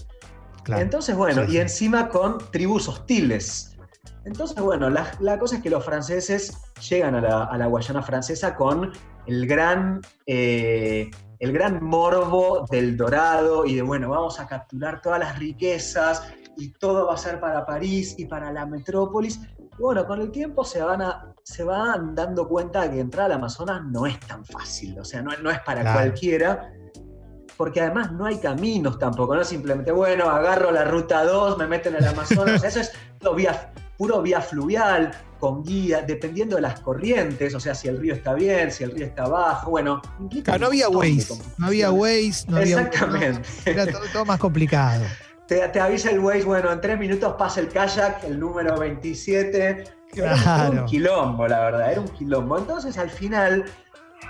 Entonces, 0.69 1.17
bueno, 1.17 1.45
y 1.49 1.59
encima 1.59 2.09
con 2.09 2.39
tribus 2.53 2.89
hostiles. 2.89 3.77
Entonces, 4.25 4.61
bueno, 4.61 4.91
la, 4.91 5.39
cosa 5.39 5.57
es 5.57 5.63
que 5.63 5.71
los 5.71 5.85
franceses 5.85 6.57
llegan 6.89 7.15
a 7.15 7.57
la, 7.57 7.67
Guayana 7.67 8.03
francesa 8.03 8.55
con 8.55 8.93
el 9.27 9.47
gran, 9.47 10.01
eh, 10.27 11.11
el 11.39 11.53
gran 11.53 11.83
morbo 11.83 12.67
del 12.71 12.97
dorado 12.97 13.65
y 13.65 13.75
de, 13.75 13.83
bueno, 13.83 14.11
vamos 14.11 14.39
a 14.39 14.47
capturar 14.47 15.01
todas 15.01 15.19
las 15.19 15.39
riquezas 15.39 16.23
y 16.57 16.69
todo 16.73 17.07
va 17.07 17.15
a 17.15 17.17
ser 17.17 17.41
para 17.41 17.65
París 17.65 18.15
y 18.19 18.27
para 18.27 18.53
la 18.53 18.67
metrópolis. 18.67 19.41
Bueno, 19.81 20.07
con 20.07 20.21
el 20.21 20.31
tiempo 20.31 20.65
se 20.65 20.83
van, 20.83 21.03
a, 21.03 21.35
se 21.43 21.65
van 21.65 22.15
dando 22.15 22.47
cuenta 22.47 22.83
de 22.83 22.91
que 22.91 23.01
entrar 23.01 23.27
al 23.27 23.33
Amazonas 23.33 23.83
no 23.85 24.07
es 24.07 24.21
tan 24.21 24.45
fácil, 24.45 24.99
o 24.99 25.05
sea, 25.05 25.23
no, 25.23 25.31
no 25.43 25.51
es 25.51 25.61
para 25.61 25.93
cualquiera 25.93 26.71
porque 27.61 27.83
además 27.83 28.11
no 28.13 28.25
hay 28.25 28.39
caminos 28.39 28.99
tampoco, 28.99 29.37
no 29.37 29.45
simplemente, 29.45 29.93
bueno, 29.93 30.31
agarro 30.31 30.71
la 30.71 30.83
ruta 30.85 31.25
2, 31.25 31.59
me 31.59 31.67
meto 31.67 31.91
en 31.91 31.97
el 31.97 32.07
Amazonas, 32.07 32.65
eso 32.65 32.81
es 32.81 32.91
vía, 33.37 33.71
puro 33.99 34.23
vía 34.23 34.41
fluvial, 34.41 35.11
con 35.39 35.63
guía, 35.63 36.01
dependiendo 36.01 36.57
de 36.57 36.63
las 36.63 36.81
corrientes, 36.81 37.55
o 37.55 37.61
sea, 37.61 37.75
si 37.75 37.89
el 37.89 37.99
río 37.99 38.15
está 38.15 38.33
bien, 38.33 38.71
si 38.73 38.85
el 38.85 38.93
río 38.93 39.05
está 39.05 39.29
bajo, 39.29 39.73
bueno. 39.73 40.01
no 40.59 40.69
había 40.69 40.89
Waze, 40.89 41.39
no 41.59 41.67
había 41.67 41.91
Waze, 41.91 42.47
no 42.49 42.57
había... 42.57 42.81
Exactamente. 42.81 43.43
era 43.67 43.87
todo, 44.11 44.25
más 44.25 44.39
complicado. 44.39 45.05
Te, 45.51 45.69
te, 45.71 45.81
avisa 45.81 46.11
el 46.11 46.21
Waze, 46.21 46.45
bueno, 46.45 46.71
en 46.71 46.81
tres 46.81 46.97
minutos 46.97 47.35
pasa 47.37 47.59
el 47.59 47.67
kayak, 47.67 48.23
el 48.23 48.39
número 48.39 48.79
27. 48.79 49.85
Era 50.13 50.71
un 50.71 50.85
quilombo, 50.85 51.49
la 51.49 51.59
verdad, 51.59 51.91
era 51.91 52.01
un 52.01 52.07
quilombo. 52.07 52.57
Entonces, 52.57 52.97
al 52.97 53.11
final, 53.11 53.65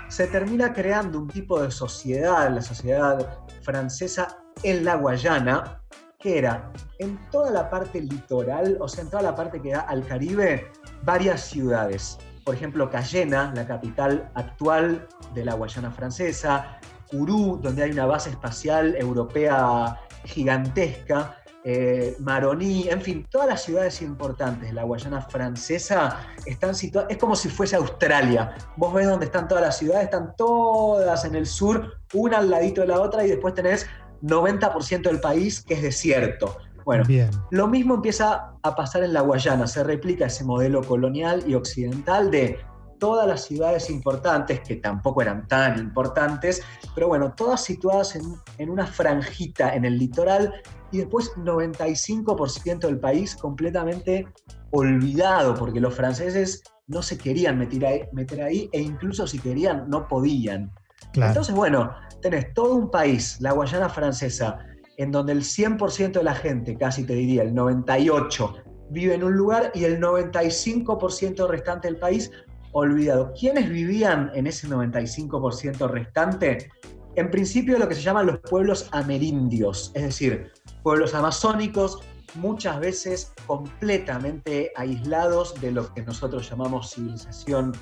se 0.07 0.25
termina 0.25 0.73
creando 0.73 1.19
un 1.19 1.27
tipo 1.27 1.61
de 1.61 1.69
sociedad, 1.69 2.49
la 2.49 2.63
sociedad 2.63 3.37
francesa 3.61 4.39
en 4.63 4.83
la 4.83 4.95
Guayana, 4.95 5.83
que 6.17 6.39
era 6.39 6.71
en 6.97 7.19
toda 7.29 7.51
la 7.51 7.69
parte 7.69 8.01
litoral, 8.01 8.77
o 8.79 8.87
sea, 8.87 9.03
en 9.03 9.11
toda 9.11 9.21
la 9.21 9.35
parte 9.35 9.61
que 9.61 9.73
da 9.73 9.81
al 9.81 10.03
Caribe, 10.03 10.71
varias 11.03 11.41
ciudades. 11.41 12.17
Por 12.43 12.55
ejemplo, 12.55 12.89
Cayena, 12.89 13.53
la 13.55 13.67
capital 13.67 14.31
actual 14.33 15.07
de 15.35 15.45
la 15.45 15.53
Guayana 15.53 15.91
francesa, 15.91 16.79
Kourou, 17.11 17.57
donde 17.57 17.83
hay 17.83 17.91
una 17.91 18.05
base 18.05 18.29
espacial 18.29 18.95
europea 18.95 19.99
gigantesca, 20.23 21.37
eh, 21.63 22.15
Maroní, 22.19 22.87
en 22.89 23.01
fin, 23.01 23.27
todas 23.29 23.47
las 23.47 23.61
ciudades 23.61 24.01
importantes 24.01 24.69
de 24.69 24.73
la 24.73 24.83
Guayana 24.83 25.21
francesa 25.21 26.19
están 26.45 26.73
situadas, 26.73 27.11
es 27.11 27.17
como 27.17 27.35
si 27.35 27.49
fuese 27.49 27.75
Australia. 27.75 28.55
Vos 28.77 28.91
ves 28.93 29.07
dónde 29.07 29.25
están 29.25 29.47
todas 29.47 29.63
las 29.63 29.77
ciudades, 29.77 30.05
están 30.05 30.35
todas 30.35 31.23
en 31.23 31.35
el 31.35 31.45
sur, 31.45 31.99
una 32.13 32.39
al 32.39 32.49
ladito 32.49 32.81
de 32.81 32.87
la 32.87 32.99
otra 32.99 33.23
y 33.23 33.29
después 33.29 33.53
tenés 33.53 33.85
90% 34.23 35.03
del 35.03 35.19
país 35.19 35.61
que 35.61 35.75
es 35.75 35.83
desierto. 35.83 36.57
Bueno, 36.83 37.03
lo 37.51 37.67
mismo 37.67 37.93
empieza 37.93 38.53
a 38.63 38.75
pasar 38.75 39.03
en 39.03 39.13
la 39.13 39.21
Guayana, 39.21 39.67
se 39.67 39.83
replica 39.83 40.25
ese 40.25 40.43
modelo 40.43 40.81
colonial 40.83 41.43
y 41.45 41.53
occidental 41.53 42.31
de 42.31 42.59
todas 43.01 43.27
las 43.27 43.45
ciudades 43.45 43.89
importantes, 43.89 44.59
que 44.59 44.75
tampoco 44.75 45.23
eran 45.23 45.47
tan 45.47 45.79
importantes, 45.79 46.61
pero 46.93 47.07
bueno, 47.07 47.33
todas 47.33 47.63
situadas 47.63 48.15
en, 48.15 48.21
en 48.59 48.69
una 48.69 48.85
franjita 48.85 49.73
en 49.73 49.85
el 49.85 49.97
litoral 49.97 50.53
y 50.91 50.99
después 50.99 51.31
95% 51.35 52.81
del 52.81 52.99
país 52.99 53.35
completamente 53.35 54.27
olvidado, 54.69 55.55
porque 55.55 55.79
los 55.79 55.95
franceses 55.95 56.61
no 56.85 57.01
se 57.01 57.17
querían 57.17 57.57
meter 57.57 57.83
ahí, 57.87 58.03
meter 58.11 58.43
ahí 58.43 58.69
e 58.71 58.79
incluso 58.79 59.25
si 59.25 59.39
querían 59.39 59.89
no 59.89 60.07
podían. 60.07 60.71
Entonces, 61.15 61.55
bueno, 61.55 61.95
tenés 62.21 62.53
todo 62.53 62.75
un 62.75 62.91
país, 62.91 63.41
la 63.41 63.53
Guayana 63.53 63.89
francesa, 63.89 64.59
en 64.97 65.11
donde 65.11 65.33
el 65.33 65.41
100% 65.41 66.11
de 66.11 66.23
la 66.23 66.35
gente, 66.35 66.77
casi 66.77 67.03
te 67.03 67.15
diría 67.15 67.41
el 67.41 67.55
98%, 67.55 68.61
vive 68.91 69.15
en 69.15 69.23
un 69.23 69.33
lugar 69.33 69.71
y 69.73 69.85
el 69.85 69.99
95% 69.99 71.47
restante 71.47 71.87
del 71.87 71.97
país 71.97 72.29
olvidado. 72.73 73.33
¿Quiénes 73.37 73.69
vivían 73.69 74.31
en 74.33 74.47
ese 74.47 74.67
95% 74.67 75.89
restante? 75.89 76.71
En 77.15 77.29
principio 77.29 77.77
lo 77.77 77.87
que 77.87 77.95
se 77.95 78.01
llaman 78.01 78.25
los 78.25 78.39
pueblos 78.39 78.87
amerindios, 78.91 79.91
es 79.95 80.03
decir, 80.03 80.51
pueblos 80.81 81.13
amazónicos, 81.13 81.99
muchas 82.35 82.79
veces 82.79 83.33
completamente 83.45 84.71
aislados 84.75 85.59
de 85.59 85.71
lo 85.71 85.93
que 85.93 86.03
nosotros 86.03 86.49
llamamos 86.49 86.91
civilización 86.93 87.73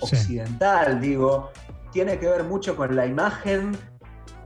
occidental, 0.00 1.00
digo, 1.00 1.50
tiene 1.92 2.18
que 2.18 2.26
ver 2.26 2.42
mucho 2.42 2.76
con 2.76 2.96
la 2.96 3.06
imagen 3.06 3.76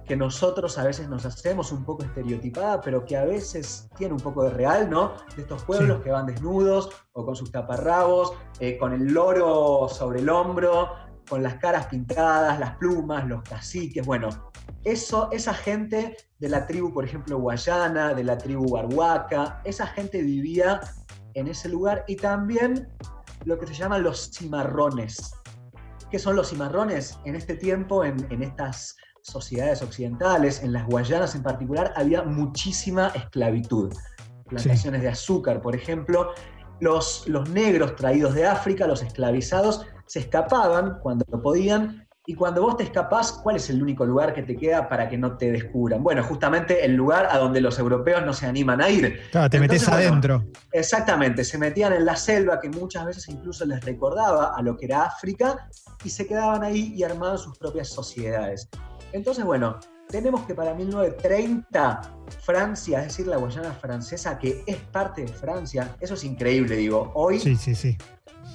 que 0.09 0.17
nosotros 0.17 0.79
a 0.79 0.85
veces 0.85 1.09
nos 1.09 1.25
hacemos 1.27 1.71
un 1.71 1.85
poco 1.85 2.03
estereotipada, 2.03 2.81
pero 2.81 3.05
que 3.05 3.17
a 3.17 3.25
veces 3.25 3.89
tiene 3.97 4.15
un 4.15 4.21
poco 4.21 4.43
de 4.43 4.51
real, 4.51 4.89
¿no? 4.89 5.13
De 5.37 5.43
estos 5.43 5.63
pueblos 5.65 6.03
que 6.03 6.11
van 6.11 6.27
desnudos 6.27 6.91
o 7.13 7.25
con 7.25 7.37
sus 7.37 7.53
taparrabos, 7.53 8.33
eh, 8.59 8.79
con 8.79 8.95
el 8.95 9.13
loro 9.13 9.87
sobre 9.89 10.21
el 10.21 10.31
hombro, 10.31 10.91
con 11.29 11.43
las 11.43 11.57
caras 11.57 11.87
pintadas, 11.87 12.59
las 12.59 12.77
plumas, 12.79 13.29
los 13.29 13.43
caciques, 13.43 14.05
bueno, 14.05 14.31
eso, 14.85 15.29
esa 15.31 15.53
gente 15.53 16.17
de 16.39 16.49
la 16.49 16.67
tribu, 16.67 16.93
por 16.93 17.05
ejemplo, 17.05 17.39
Guayana, 17.39 18.15
de 18.15 18.25
la 18.25 18.39
tribu 18.39 18.71
Barhuaca, 18.71 19.61
esa 19.65 19.87
gente 19.87 20.23
vivía 20.23 20.81
en 21.35 21.49
ese 21.49 21.69
lugar 21.69 22.05
y 22.09 22.17
también 22.17 22.89
lo 23.45 23.59
que 23.59 23.67
se 23.67 23.75
llaman 23.75 24.03
los 24.03 24.31
cimarrones. 24.33 25.33
¿Qué 26.11 26.19
son 26.19 26.37
los 26.37 26.49
cimarrones? 26.49 27.19
En 27.25 27.35
este 27.35 27.55
tiempo, 27.55 28.03
en, 28.03 28.43
estas 28.43 28.97
sociedades 29.23 29.83
occidentales, 29.83 30.63
en 30.63 30.73
las 30.73 30.87
Guayanas 30.87 31.35
en 31.35 31.43
particular, 31.43 31.93
había 31.97 32.23
muchísima 32.23 33.09
esclavitud. 33.15 33.93
Plantaciones 34.47 35.03
de 35.03 35.09
azúcar, 35.09 35.61
por 35.61 35.75
ejemplo. 35.75 36.33
Los, 36.81 37.27
los 37.27 37.49
negros 37.51 37.97
traídos 37.97 38.35
de 38.35 38.47
África, 38.47 38.87
los 38.87 39.03
esclavizados, 39.03 39.87
se 40.07 40.21
escapaban 40.21 41.01
cuando 41.03 41.25
podían 41.43 42.09
y 42.29 42.35
cuando 42.35 42.61
vos 42.61 42.77
te 42.77 42.83
escapás, 42.83 43.33
¿cuál 43.33 43.57
es 43.57 43.71
el 43.71 43.83
único 43.83 44.05
lugar 44.05 44.35
que 44.35 44.43
te 44.43 44.55
queda 44.55 44.87
para 44.87 45.09
que 45.09 45.17
no 45.17 45.39
te 45.39 45.51
descubran? 45.51 46.03
Bueno, 46.03 46.23
justamente 46.23 46.85
el 46.85 46.95
lugar 46.95 47.27
a 47.31 47.39
donde 47.39 47.63
los 47.63 47.79
europeos 47.79 48.23
no 48.23 48.35
se 48.35 48.45
animan 48.45 48.83
a 48.83 48.91
ir. 48.91 49.19
Claro, 49.31 49.49
te 49.49 49.59
metes 49.59 49.89
adentro. 49.89 50.45
Exactamente, 50.73 51.43
se 51.43 51.57
metían 51.57 51.95
en 51.95 52.05
la 52.05 52.17
selva 52.17 52.61
que 52.61 52.69
muchas 52.69 53.07
veces 53.07 53.27
incluso 53.31 53.65
les 53.65 53.83
recordaba 53.83 54.55
a 54.55 54.61
lo 54.61 54.77
que 54.77 54.85
era 54.85 55.05
África 55.05 55.71
y 56.05 56.11
se 56.11 56.27
quedaban 56.27 56.63
ahí 56.63 56.93
y 56.95 57.03
armaban 57.03 57.39
sus 57.39 57.57
propias 57.57 57.89
sociedades. 57.89 58.69
Entonces, 59.13 59.45
bueno, 59.45 59.79
tenemos 60.09 60.43
que 60.43 60.55
para 60.55 60.75
1930 60.75 62.01
Francia, 62.41 63.01
es 63.01 63.07
decir, 63.09 63.27
la 63.27 63.37
Guayana 63.37 63.73
francesa, 63.73 64.39
que 64.39 64.63
es 64.67 64.77
parte 64.77 65.23
de 65.23 65.29
Francia, 65.29 65.97
eso 66.01 66.15
es 66.15 66.25
increíble, 66.25 66.77
digo, 66.77 67.11
hoy 67.15 67.39
sí, 67.39 67.57
sí, 67.57 67.75
sí. 67.75 67.97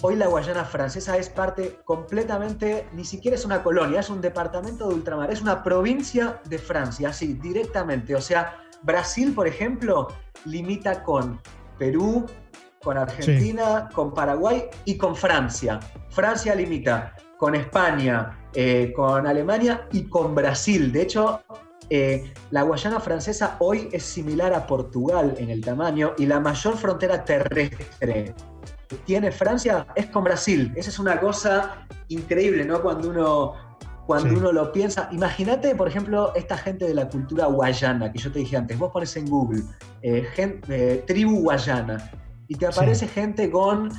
Hoy 0.02 0.16
la 0.18 0.28
Guayana 0.28 0.66
francesa 0.66 1.18
es 1.18 1.30
parte 1.30 1.80
completamente, 1.86 2.88
ni 2.94 3.06
siquiera 3.06 3.36
es 3.36 3.46
una 3.46 3.64
colonia, 3.64 4.02
es 4.02 4.10
un 4.10 4.20
departamento 4.20 4.90
de 4.90 4.96
ultramar, 4.96 5.32
es 5.32 5.42
una 5.42 5.64
provincia 5.64 6.42
de 6.46 6.58
Francia, 6.58 7.10
así, 7.10 7.34
directamente. 7.36 8.14
O 8.14 8.20
sea, 8.20 8.58
Brasil, 8.82 9.34
por 9.34 9.48
ejemplo, 9.48 10.10
limita 10.44 11.04
con 11.04 11.40
Perú, 11.78 12.26
con 12.84 12.98
Argentina, 12.98 13.88
con 13.94 14.14
Paraguay 14.14 14.66
y 14.84 14.98
con 14.98 15.16
Francia. 15.16 15.80
Francia 16.10 16.54
limita 16.54 17.16
con 17.44 17.56
España, 17.56 18.40
eh, 18.54 18.94
con 18.96 19.28
Alemania 19.28 19.90
y 19.92 20.04
con 20.04 20.34
Brasil. 20.34 20.94
De 20.94 21.02
hecho, 21.02 21.42
eh, 21.90 22.32
la 22.52 22.62
Guayana 22.62 23.02
francesa 23.02 23.58
hoy 23.60 23.90
es 23.92 24.04
similar 24.04 24.54
a 24.54 24.66
Portugal 24.66 25.36
en 25.38 25.50
el 25.50 25.60
tamaño 25.60 26.14
y 26.18 26.26
la 26.26 26.40
mayor 26.40 26.78
frontera 26.78 27.26
terrestre 27.26 28.34
tiene 29.04 29.30
Francia 29.34 29.86
es 29.94 30.06
con 30.06 30.24
Brasil. 30.24 30.72
Esa 30.78 30.90
es 30.90 31.00
una 31.00 31.20
cosa 31.20 31.86
increíble, 32.08 32.64
¿no? 32.64 32.82
Cuando 32.82 33.10
uno, 33.10 33.56
cuando 34.08 34.40
uno 34.40 34.54
lo 34.54 34.72
piensa. 34.72 35.10
Imagínate, 35.12 35.76
por 35.76 35.90
ejemplo, 35.90 36.34
esta 36.36 36.56
gente 36.56 36.86
de 36.86 36.94
la 36.94 37.10
cultura 37.10 37.48
guayana, 37.48 38.10
que 38.14 38.20
yo 38.20 38.32
te 38.32 38.40
dije 38.40 38.56
antes, 38.56 38.80
vos 38.80 38.94
pones 38.94 39.18
en 39.18 39.30
Google, 39.30 39.64
eh, 40.02 40.26
eh, 40.38 41.04
tribu 41.06 41.42
guayana, 41.42 42.10
y 42.48 42.56
te 42.56 42.68
aparece 42.68 43.06
gente 43.06 43.52
con 43.52 43.90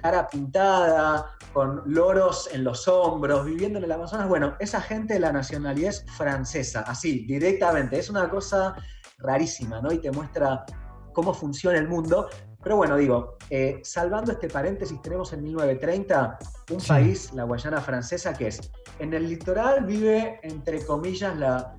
cara 0.00 0.26
pintada, 0.28 1.37
con 1.52 1.82
loros 1.86 2.48
en 2.52 2.64
los 2.64 2.86
hombros, 2.88 3.44
viviendo 3.44 3.78
en 3.78 3.84
el 3.84 3.92
Amazonas. 3.92 4.28
Bueno, 4.28 4.56
esa 4.60 4.80
gente 4.80 5.14
de 5.14 5.20
la 5.20 5.32
nacionalidad 5.32 5.90
es 5.90 6.04
francesa, 6.16 6.80
así, 6.82 7.24
directamente. 7.26 7.98
Es 7.98 8.10
una 8.10 8.28
cosa 8.28 8.76
rarísima, 9.18 9.80
¿no? 9.80 9.92
Y 9.92 9.98
te 9.98 10.10
muestra 10.10 10.64
cómo 11.12 11.34
funciona 11.34 11.78
el 11.78 11.88
mundo. 11.88 12.28
Pero 12.62 12.76
bueno, 12.76 12.96
digo, 12.96 13.38
eh, 13.50 13.80
salvando 13.82 14.32
este 14.32 14.48
paréntesis, 14.48 15.00
tenemos 15.00 15.32
en 15.32 15.42
1930 15.42 16.38
un 16.70 16.78
país, 16.78 17.32
la 17.32 17.44
Guayana 17.44 17.80
francesa, 17.80 18.34
que 18.34 18.48
es, 18.48 18.60
en 18.98 19.14
el 19.14 19.28
litoral 19.28 19.84
vive, 19.84 20.40
entre 20.42 20.84
comillas, 20.84 21.36
la, 21.36 21.74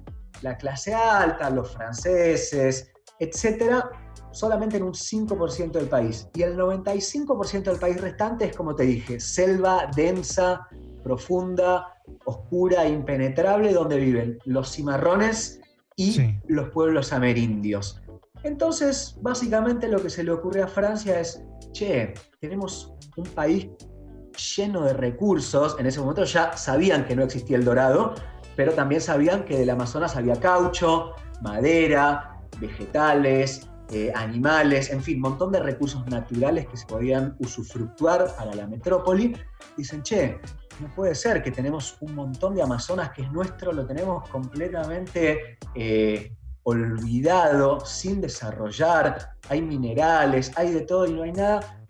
clase 0.58 0.94
alta, 0.94 1.50
los 1.50 1.74
franceses, 1.74 2.92
etcétera, 3.20 3.90
solamente 4.32 4.78
en 4.78 4.84
un 4.84 4.94
5% 4.94 5.72
del 5.72 5.88
país. 5.88 6.28
Y 6.34 6.44
el 6.44 6.58
95% 6.58 7.64
del 7.64 7.80
país 7.80 8.00
restante 8.00 8.46
es, 8.46 8.56
como 8.56 8.76
te 8.76 8.84
dije, 8.84 9.20
selva 9.20 9.90
densa, 9.96 10.68
profunda, 11.04 11.96
oscura, 12.26 12.88
impenetrable, 12.88 13.74
donde 13.74 13.98
viven 13.98 14.40
los 14.46 14.72
cimarrones 14.72 15.62
y 15.96 16.36
los 16.48 16.70
pueblos 16.70 17.12
amerindios. 17.12 18.02
Entonces, 18.44 19.18
básicamente 19.22 19.88
lo 19.90 20.02
que 20.02 20.10
se 20.10 20.24
le 20.24 20.32
ocurre 20.32 20.62
a 20.62 20.68
Francia 20.68 21.20
es, 21.20 21.44
che, 21.74 22.14
tenemos 22.40 22.94
un 23.18 23.26
país 23.26 23.68
lleno 24.56 24.86
de 24.86 24.94
recursos, 24.94 25.76
en 25.78 25.86
ese 25.86 26.00
momento 26.00 26.24
ya 26.24 26.56
sabían 26.56 27.06
que 27.06 27.16
no 27.16 27.24
existía 27.24 27.58
el 27.58 27.66
dorado, 27.66 28.16
pero 28.56 28.72
también 28.74 29.02
sabían 29.02 29.44
que 29.44 29.58
del 29.58 29.70
Amazonas 29.70 30.16
había 30.16 30.36
caucho, 30.36 31.12
madera, 31.42 32.40
vegetales, 32.60 33.70
eh, 33.92 34.12
animales, 34.14 34.92
en 34.92 35.02
fin, 35.02 35.16
un 35.16 35.32
montón 35.32 35.52
de 35.52 35.60
recursos 35.60 36.06
naturales 36.08 36.68
que 36.68 36.78
se 36.78 36.86
podían 36.86 37.36
usufructuar 37.40 38.36
para 38.36 38.54
la 38.54 38.68
metrópoli. 38.68 39.36
Dicen, 39.76 40.04
che, 40.04 40.40
no 40.80 40.94
puede 40.94 41.16
ser 41.16 41.42
que 41.42 41.52
tenemos 41.52 41.98
un 42.02 42.16
montón 42.16 42.56
de 42.56 42.62
Amazonas 42.62 43.12
que 43.12 43.24
es 43.24 43.32
nuestro, 43.32 43.72
lo 43.72 43.86
tenemos 43.88 44.30
completamente 44.30 45.58
eh, 45.74 46.36
olvidado, 46.64 47.80
sin 47.86 48.22
desarrollar, 48.22 49.32
hay 49.50 49.62
minerales, 49.62 50.52
hay 50.56 50.72
de 50.72 50.82
todo 50.82 51.08
y 51.08 51.14
no 51.14 51.24
hay 51.24 51.32
nada. 51.32 51.86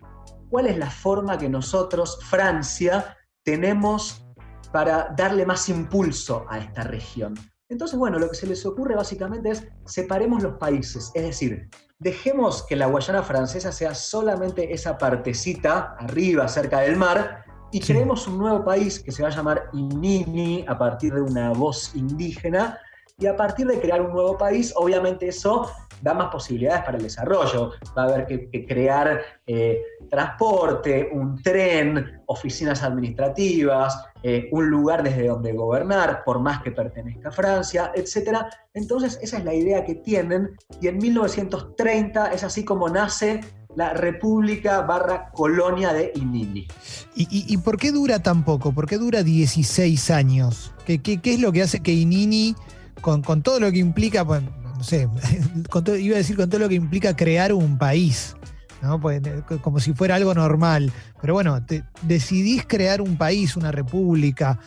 ¿Cuál 0.48 0.66
es 0.66 0.78
la 0.78 0.90
forma 0.90 1.38
que 1.38 1.48
nosotros, 1.48 2.18
Francia, 2.24 3.16
tenemos 3.44 4.26
para 4.72 5.12
darle 5.16 5.44
más 5.44 5.68
impulso 5.68 6.46
a 6.48 6.58
esta 6.58 6.82
región? 6.82 7.34
Entonces, 7.68 7.98
bueno, 7.98 8.18
lo 8.18 8.28
que 8.28 8.34
se 8.34 8.46
les 8.46 8.66
ocurre 8.66 8.96
básicamente 8.96 9.50
es 9.50 9.68
separemos 9.84 10.42
los 10.42 10.56
países, 10.56 11.12
es 11.14 11.22
decir, 11.22 11.68
dejemos 12.00 12.62
que 12.62 12.76
la 12.76 12.86
Guayana 12.86 13.22
francesa 13.22 13.70
sea 13.70 13.94
solamente 13.94 14.72
esa 14.72 14.96
partecita 14.98 15.96
arriba, 15.98 16.48
cerca 16.48 16.80
del 16.80 16.96
mar, 16.96 17.44
y 17.70 17.80
creemos 17.80 18.26
un 18.26 18.38
nuevo 18.38 18.64
país 18.64 18.98
que 18.98 19.12
se 19.12 19.22
va 19.22 19.28
a 19.28 19.32
llamar 19.32 19.70
Inini 19.74 20.64
a 20.66 20.76
partir 20.76 21.14
de 21.14 21.20
una 21.20 21.50
voz 21.50 21.94
indígena, 21.94 22.80
y 23.20 23.26
a 23.26 23.36
partir 23.36 23.66
de 23.66 23.78
crear 23.78 24.00
un 24.00 24.12
nuevo 24.12 24.36
país, 24.36 24.72
obviamente 24.74 25.28
eso 25.28 25.70
da 26.02 26.14
más 26.14 26.28
posibilidades 26.28 26.82
para 26.82 26.96
el 26.96 27.02
desarrollo. 27.02 27.72
Va 27.96 28.04
a 28.04 28.06
haber 28.06 28.26
que, 28.26 28.66
crear 28.66 29.20
eh, 29.46 29.82
transporte, 30.08 31.10
un 31.12 31.40
tren, 31.42 32.22
oficinas 32.26 32.82
administrativas, 32.82 34.02
eh, 34.22 34.48
un 34.52 34.70
lugar 34.70 35.02
desde 35.02 35.28
donde 35.28 35.52
gobernar, 35.52 36.22
por 36.24 36.40
más 36.40 36.62
que 36.62 36.70
pertenezca 36.70 37.28
a 37.28 37.32
Francia, 37.32 37.92
etc. 37.94 38.38
Entonces 38.72 39.18
esa 39.22 39.38
es 39.38 39.44
la 39.44 39.54
idea 39.54 39.84
que 39.84 39.96
tienen 39.96 40.56
y 40.80 40.88
en 40.88 40.96
1930 40.96 42.32
es 42.32 42.42
así 42.42 42.64
como 42.64 42.88
nace 42.88 43.40
la 43.76 43.92
República 43.92 44.80
barra 44.80 45.30
Colonia 45.30 45.92
de 45.92 46.12
Inini. 46.16 46.66
¿Y, 47.14 47.56
por 47.58 47.76
qué 47.76 47.92
dura 47.92 48.20
tan 48.20 48.44
poco? 48.44 48.72
¿Por 48.72 48.88
qué 48.88 48.98
dura 48.98 49.22
16 49.22 50.10
años? 50.10 50.72
¿Qué, 50.86 51.00
qué, 51.00 51.20
qué 51.20 51.34
es 51.34 51.40
lo 51.40 51.52
que 51.52 51.62
hace 51.62 51.80
que 51.80 51.92
Inini, 51.92 52.56
con, 53.00 53.22
con 53.22 53.42
todo 53.42 53.60
lo 53.60 53.70
que 53.70 53.78
implica, 53.78 54.24
pues, 54.24 54.42
no 54.42 54.82
sé, 54.82 55.08
iba 55.98 56.14
a 56.14 56.18
decir 56.18 56.36
con 56.36 56.48
todo 56.48 56.60
lo 56.60 56.68
que 56.68 56.74
implica 56.74 57.14
crear 57.14 57.52
un 57.52 57.78
país, 57.78 58.36
¿no? 58.82 59.00
Pues, 59.00 59.20
eh, 59.24 59.42
como 59.60 59.80
si 59.80 59.92
fuera 59.92 60.14
algo 60.16 60.34
normal. 60.34 60.92
Pero 61.20 61.34
bueno, 61.34 61.58
decidís 62.02 62.64
crear 62.66 63.00
un 63.00 63.16
país, 63.16 63.56
una 63.56 63.72
república. 63.72 64.58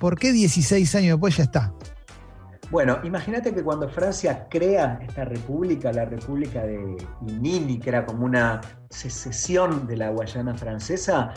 ¿Por 0.00 0.18
qué 0.18 0.32
16 0.32 0.94
años 0.94 1.16
después 1.16 1.36
ya 1.36 1.44
está? 1.44 1.72
Bueno, 2.70 2.98
imagínate 3.04 3.54
que 3.54 3.62
cuando 3.62 3.88
Francia 3.88 4.48
crea 4.50 4.98
esta 5.00 5.24
república, 5.24 5.92
la 5.92 6.04
república 6.04 6.64
de 6.64 6.96
Nini, 7.20 7.78
que 7.78 7.90
era 7.90 8.04
como 8.04 8.24
una 8.26 8.60
secesión 8.90 9.86
de 9.86 9.96
la 9.96 10.10
Guayana 10.10 10.52
francesa, 10.56 11.32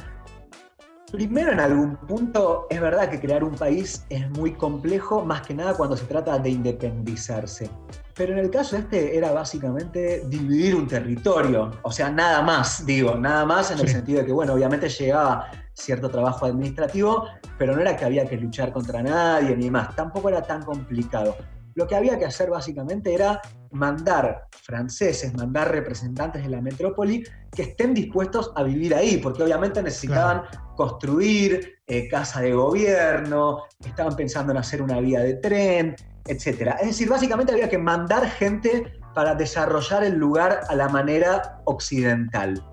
Primero, 1.11 1.51
en 1.51 1.59
algún 1.59 1.95
punto, 1.95 2.67
es 2.69 2.79
verdad 2.79 3.09
que 3.09 3.19
crear 3.19 3.43
un 3.43 3.55
país 3.55 4.05
es 4.09 4.29
muy 4.29 4.53
complejo, 4.53 5.25
más 5.25 5.41
que 5.41 5.55
nada 5.55 5.73
cuando 5.73 5.97
se 5.97 6.05
trata 6.05 6.37
de 6.37 6.51
independizarse. 6.51 7.67
Pero 8.13 8.33
en 8.33 8.39
el 8.39 8.51
caso 8.51 8.77
este 8.77 9.17
era 9.17 9.31
básicamente 9.31 10.23
dividir 10.27 10.75
un 10.75 10.87
territorio, 10.87 11.71
o 11.81 11.91
sea, 11.91 12.11
nada 12.11 12.43
más, 12.43 12.85
digo, 12.85 13.15
nada 13.15 13.43
más 13.45 13.71
en 13.71 13.79
el 13.79 13.87
sentido 13.87 14.19
de 14.19 14.27
que, 14.27 14.33
bueno, 14.33 14.53
obviamente 14.53 14.87
llegaba 14.87 15.49
cierto 15.73 16.09
trabajo 16.09 16.45
administrativo, 16.45 17.25
pero 17.57 17.75
no 17.75 17.81
era 17.81 17.95
que 17.95 18.05
había 18.05 18.25
que 18.25 18.37
luchar 18.37 18.71
contra 18.71 19.01
nadie 19.01 19.55
ni 19.55 19.71
más, 19.71 19.95
tampoco 19.95 20.29
era 20.29 20.43
tan 20.43 20.63
complicado. 20.63 21.35
Lo 21.73 21.87
que 21.87 21.95
había 21.95 22.19
que 22.19 22.25
hacer 22.25 22.49
básicamente 22.49 23.13
era 23.13 23.41
mandar 23.71 24.47
franceses, 24.63 25.33
mandar 25.33 25.71
representantes 25.71 26.43
de 26.43 26.49
la 26.49 26.61
metrópoli 26.61 27.23
que 27.51 27.63
estén 27.63 27.93
dispuestos 27.93 28.51
a 28.55 28.63
vivir 28.63 28.93
ahí, 28.93 29.17
porque 29.17 29.43
obviamente 29.43 29.81
necesitaban 29.81 30.43
construir 30.75 31.79
eh, 31.87 32.07
casa 32.07 32.41
de 32.41 32.53
gobierno, 32.53 33.63
estaban 33.85 34.15
pensando 34.15 34.51
en 34.51 34.57
hacer 34.57 34.81
una 34.81 34.99
vía 34.99 35.21
de 35.21 35.35
tren, 35.35 35.95
etc. 36.25 36.75
Es 36.79 36.87
decir, 36.87 37.09
básicamente 37.09 37.51
había 37.51 37.69
que 37.69 37.77
mandar 37.77 38.29
gente 38.29 38.99
para 39.13 39.35
desarrollar 39.35 40.03
el 40.03 40.15
lugar 40.15 40.61
a 40.69 40.75
la 40.75 40.87
manera 40.87 41.61
occidental. 41.65 42.63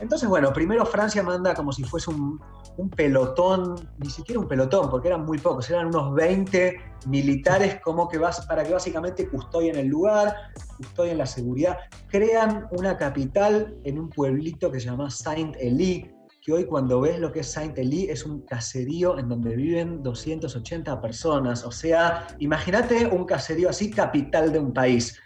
Entonces, 0.00 0.28
bueno, 0.28 0.52
primero 0.52 0.84
Francia 0.84 1.22
manda 1.22 1.54
como 1.54 1.72
si 1.72 1.84
fuese 1.84 2.10
un, 2.10 2.40
un 2.76 2.90
pelotón, 2.90 3.74
ni 3.98 4.10
siquiera 4.10 4.40
un 4.40 4.48
pelotón, 4.48 4.90
porque 4.90 5.08
eran 5.08 5.24
muy 5.24 5.38
pocos, 5.38 5.68
eran 5.70 5.86
unos 5.86 6.14
20 6.14 6.76
militares 7.06 7.80
como 7.82 8.08
que 8.08 8.18
vas, 8.18 8.44
para 8.46 8.64
que 8.64 8.72
básicamente 8.72 9.28
custodien 9.28 9.76
el 9.76 9.86
lugar, 9.86 10.34
custodien 10.76 11.18
la 11.18 11.26
seguridad, 11.26 11.78
crean 12.08 12.66
una 12.72 12.96
capital 12.96 13.76
en 13.84 13.98
un 13.98 14.10
pueblito 14.10 14.70
que 14.70 14.80
se 14.80 14.86
llama 14.86 15.10
Saint-Elie, 15.10 16.14
que 16.42 16.52
hoy 16.52 16.66
cuando 16.66 17.00
ves 17.00 17.18
lo 17.20 17.32
que 17.32 17.40
es 17.40 17.52
Saint-Elie 17.52 18.10
es 18.12 18.26
un 18.26 18.42
caserío 18.42 19.18
en 19.18 19.28
donde 19.28 19.56
viven 19.56 20.02
280 20.02 21.00
personas, 21.00 21.64
o 21.64 21.70
sea, 21.70 22.26
imagínate 22.38 23.06
un 23.06 23.24
caserío 23.24 23.70
así, 23.70 23.90
capital 23.90 24.52
de 24.52 24.58
un 24.58 24.72
país. 24.72 25.18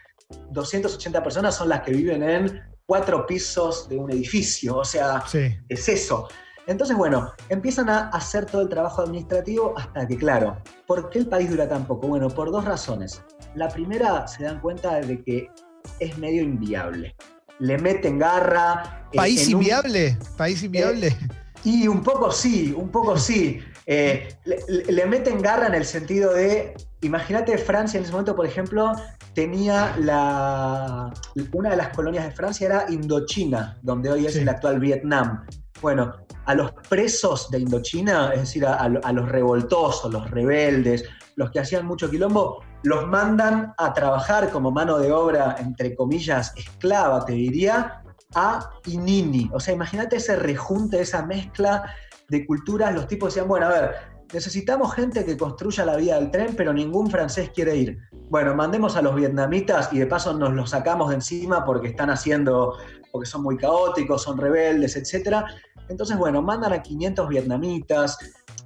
280 0.50 1.22
personas 1.22 1.56
son 1.56 1.70
las 1.70 1.80
que 1.80 1.92
viven 1.92 2.22
en 2.22 2.60
cuatro 2.86 3.26
pisos 3.26 3.88
de 3.88 3.96
un 3.96 4.10
edificio, 4.10 4.76
o 4.76 4.84
sea, 4.84 5.24
es 5.68 5.88
eso. 5.88 6.28
Entonces, 6.68 6.98
bueno, 6.98 7.32
empiezan 7.48 7.88
a 7.88 8.10
hacer 8.10 8.44
todo 8.44 8.60
el 8.60 8.68
trabajo 8.68 9.00
administrativo 9.00 9.72
hasta 9.78 10.06
que, 10.06 10.18
claro, 10.18 10.58
¿por 10.86 11.08
qué 11.08 11.20
el 11.20 11.26
país 11.26 11.50
dura 11.50 11.66
tan 11.66 11.86
poco? 11.86 12.08
Bueno, 12.08 12.28
por 12.28 12.52
dos 12.52 12.66
razones. 12.66 13.22
La 13.54 13.70
primera, 13.70 14.28
se 14.28 14.44
dan 14.44 14.60
cuenta 14.60 15.00
de 15.00 15.22
que 15.22 15.50
es 15.98 16.18
medio 16.18 16.42
inviable. 16.42 17.16
Le 17.58 17.78
meten 17.78 18.18
garra. 18.18 19.08
Eh, 19.12 19.16
¿País 19.16 19.48
inviable? 19.48 20.18
¿País 20.36 20.62
inviable? 20.62 21.06
Eh, 21.08 21.18
y 21.64 21.88
un 21.88 22.02
poco 22.02 22.30
sí, 22.30 22.74
un 22.76 22.90
poco 22.90 23.16
sí. 23.16 23.60
Eh, 23.86 24.28
le, 24.44 25.06
meten 25.06 25.40
garra 25.40 25.68
en 25.68 25.74
el 25.74 25.86
sentido 25.86 26.34
de, 26.34 26.74
imagínate 27.00 27.56
Francia 27.56 27.96
en 27.96 28.04
ese 28.04 28.12
momento, 28.12 28.36
por 28.36 28.44
ejemplo, 28.44 28.92
tenía 29.32 29.96
la, 29.98 31.14
una 31.52 31.70
de 31.70 31.76
las 31.76 31.88
colonias 31.96 32.26
de 32.26 32.30
Francia 32.32 32.66
era 32.66 32.86
Indochina, 32.90 33.78
donde 33.80 34.10
hoy 34.10 34.26
es 34.26 34.36
el 34.36 34.50
actual 34.50 34.78
Vietnam. 34.78 35.46
Bueno, 35.80 36.27
a 36.48 36.54
los 36.54 36.72
presos 36.88 37.50
de 37.50 37.58
Indochina, 37.58 38.32
es 38.32 38.40
decir, 38.40 38.64
a, 38.64 38.88
los 38.88 39.28
revoltosos, 39.28 40.10
los 40.10 40.30
rebeldes, 40.30 41.04
los 41.36 41.50
que 41.50 41.60
hacían 41.60 41.84
mucho 41.84 42.08
quilombo, 42.08 42.64
los 42.84 43.06
mandan 43.06 43.74
a 43.76 43.92
trabajar 43.92 44.50
como 44.50 44.70
mano 44.70 44.98
de 44.98 45.12
obra, 45.12 45.56
entre 45.58 45.94
comillas, 45.94 46.54
esclava, 46.56 47.22
te 47.26 47.34
diría, 47.34 48.02
a 48.34 48.70
Inini. 48.86 49.50
O 49.52 49.60
sea, 49.60 49.74
imagínate 49.74 50.16
ese 50.16 50.36
rejunte, 50.36 51.02
esa 51.02 51.20
mezcla 51.26 51.94
de 52.30 52.46
culturas. 52.46 52.94
Los 52.94 53.06
tipos 53.06 53.34
decían, 53.34 53.46
bueno, 53.46 53.66
a 53.66 53.68
ver, 53.68 53.94
necesitamos 54.32 54.94
gente 54.94 55.26
que 55.26 55.36
construya 55.36 55.84
la 55.84 55.96
vía 55.96 56.16
del 56.16 56.30
tren, 56.30 56.54
pero 56.56 56.72
ningún 56.72 57.10
francés 57.10 57.50
quiere 57.54 57.76
ir. 57.76 57.98
Bueno, 58.30 58.54
mandemos 58.54 58.96
a 58.96 59.02
los 59.02 59.14
vietnamitas 59.14 59.92
y 59.92 59.98
de 59.98 60.06
paso 60.06 60.32
nos 60.32 60.52
los 60.52 60.70
sacamos 60.70 61.08
de 61.10 61.16
encima 61.16 61.64
porque 61.64 61.88
están 61.88 62.10
haciendo, 62.10 62.76
porque 63.10 63.26
son 63.26 63.42
muy 63.42 63.56
caóticos, 63.56 64.22
son 64.22 64.36
rebeldes, 64.36 64.96
etc. 64.96 65.44
Entonces, 65.88 66.16
bueno, 66.16 66.42
mandan 66.42 66.72
a 66.72 66.82
500 66.82 67.28
vietnamitas. 67.28 68.18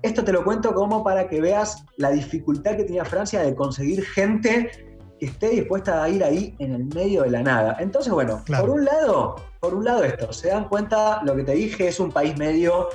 Esto 0.03 0.25
te 0.25 0.33
lo 0.33 0.45
cuento 0.45 0.75
como 0.75 1.05
para 1.05 1.29
que 1.29 1.41
veas 1.41 1.85
la 1.97 2.11
dificultad 2.11 2.77
que 2.77 2.85
tenía 2.85 3.05
Francia 3.05 3.43
de 3.43 3.55
conseguir 3.55 4.05
gente 4.05 4.71
que 5.19 5.27
esté 5.27 5.51
dispuesta 5.51 6.03
a 6.03 6.09
ir 6.09 6.25
ahí 6.25 6.57
en 6.59 6.73
el 6.73 6.85
medio 6.87 7.23
de 7.23 7.31
la 7.31 7.43
nada. 7.43 7.77
Entonces, 7.79 8.13
bueno, 8.13 8.43
por 8.59 8.69
un 8.69 8.85
lado, 8.85 9.37
por 9.61 9.75
un 9.75 9.85
lado 9.85 10.03
esto, 10.03 10.33
se 10.33 10.49
dan 10.49 10.69
cuenta, 10.69 11.23
lo 11.23 11.37
que 11.37 11.45
te 11.45 11.53
dije 11.53 11.89
es 11.89 12.01
un 12.01 12.11
país 12.11 12.37
medio 12.37 12.89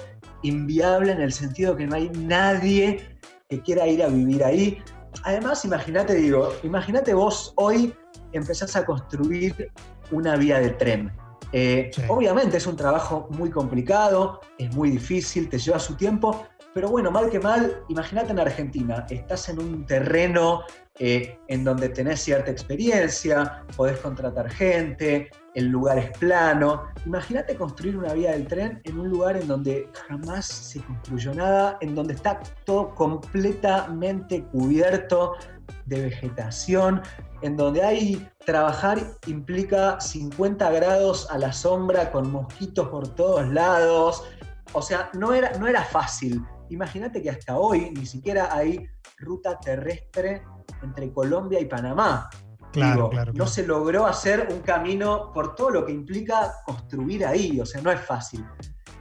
inviable 0.44 1.14
en 1.14 1.22
el 1.22 1.32
sentido 1.32 1.76
que 1.76 1.88
no 1.88 1.96
hay 1.96 2.10
nadie 2.10 3.18
que 3.50 3.62
quiera 3.62 3.88
ir 3.88 4.04
a 4.04 4.08
vivir 4.08 4.44
ahí. 4.44 4.78
Además, 5.24 5.64
imagínate, 5.64 6.16
digo, 6.16 6.54
imagínate 6.64 7.14
vos 7.14 7.54
hoy 7.56 7.94
empezás 8.34 8.76
a 8.76 8.86
construir 8.86 9.72
una 10.12 10.36
vía 10.36 10.60
de 10.60 10.72
tren. 10.72 11.12
Eh, 11.52 11.92
obviamente 12.08 12.58
es 12.58 12.68
un 12.68 12.76
trabajo 12.76 13.28
muy 13.32 13.50
complicado, 13.50 14.42
es 14.58 14.74
muy 14.76 14.92
difícil, 14.92 15.50
te 15.50 15.58
lleva 15.58 15.80
su 15.80 15.96
tiempo, 15.96 16.46
pero 16.74 16.90
bueno, 16.90 17.10
mal 17.10 17.30
que 17.30 17.40
mal, 17.40 17.84
imagínate 17.90 18.32
en 18.32 18.40
Argentina, 18.40 19.06
estás 19.10 19.50
en 19.50 19.60
un 19.60 19.86
terreno 19.86 20.64
eh, 21.00 21.40
en 21.48 21.64
donde 21.64 21.90
tenés 21.90 22.22
cierta 22.22 22.52
experiencia, 22.52 23.64
podés 23.76 23.98
contratar 24.00 24.50
gente, 24.50 25.30
el 25.54 25.68
lugar 25.68 25.98
es 25.98 26.16
plano. 26.18 26.84
Imagínate 27.06 27.56
construir 27.56 27.98
una 27.98 28.14
vía 28.14 28.32
del 28.32 28.48
tren 28.48 28.82
en 28.84 29.00
un 29.00 29.10
lugar 29.10 29.38
en 29.38 29.48
donde 29.48 29.90
jamás 30.08 30.46
se 30.46 30.80
construyó 30.82 31.34
nada, 31.34 31.78
en 31.82 31.96
donde 31.96 32.14
está 32.14 32.40
todo 32.66 32.94
completamente 32.94 34.44
cubierto 34.46 35.34
de 35.86 36.02
vegetación, 36.02 37.02
en 37.42 37.56
donde 37.56 37.84
hay 37.84 38.28
trabajar 38.46 39.00
implica 39.28 40.00
50 40.00 40.70
grados 40.72 41.30
a 41.30 41.38
la 41.38 41.54
sombra 41.54 42.12
con 42.12 42.32
mosquitos 42.32 42.88
por 42.90 43.08
todos 43.16 43.48
lados. 43.50 44.24
O 44.74 44.82
sea, 44.82 45.10
no 45.14 45.34
era, 45.34 45.58
no 45.58 45.68
era 45.68 45.84
fácil. 45.84 46.44
Imagínate 46.70 47.22
que 47.22 47.30
hasta 47.30 47.58
hoy 47.58 47.92
ni 47.92 48.06
siquiera 48.06 48.50
hay 48.56 48.86
ruta 49.18 49.58
terrestre 49.60 50.44
entre 50.82 51.12
Colombia 51.14 51.60
y 51.60 51.66
Panamá. 51.66 52.30
Claro, 52.72 53.10
claro, 53.10 53.32
No 53.34 53.48
se 53.48 53.66
logró 53.66 54.06
hacer 54.06 54.50
un 54.52 54.60
camino 54.60 55.32
por 55.34 55.56
todo 55.56 55.70
lo 55.70 55.86
que 55.86 55.94
implica 55.94 56.54
construir 56.66 57.26
ahí, 57.26 57.60
o 57.60 57.66
sea, 57.66 57.82
no 57.82 57.92
es 57.92 58.02
fácil. 58.02 58.46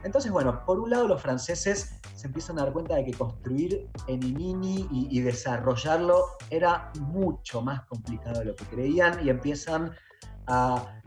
Entonces, 0.07 0.31
bueno, 0.31 0.65
por 0.65 0.79
un 0.79 0.89
lado 0.89 1.09
los 1.09 1.21
franceses 1.21 1.99
se 2.15 2.27
empiezan 2.29 2.59
a 2.59 2.63
dar 2.63 2.73
cuenta 2.73 2.95
de 2.95 3.05
que 3.05 3.13
construir 3.13 3.91
en 4.07 4.23
Inini 4.23 4.89
y, 4.91 5.09
y 5.11 5.21
desarrollarlo 5.21 6.25
era 6.49 6.93
mucho 7.01 7.61
más 7.61 7.83
complicado 7.87 8.39
de 8.39 8.47
lo 8.47 8.55
que 8.55 8.65
creían 8.67 9.27
y 9.27 9.31
empiezan 9.31 9.93
a 10.47 11.01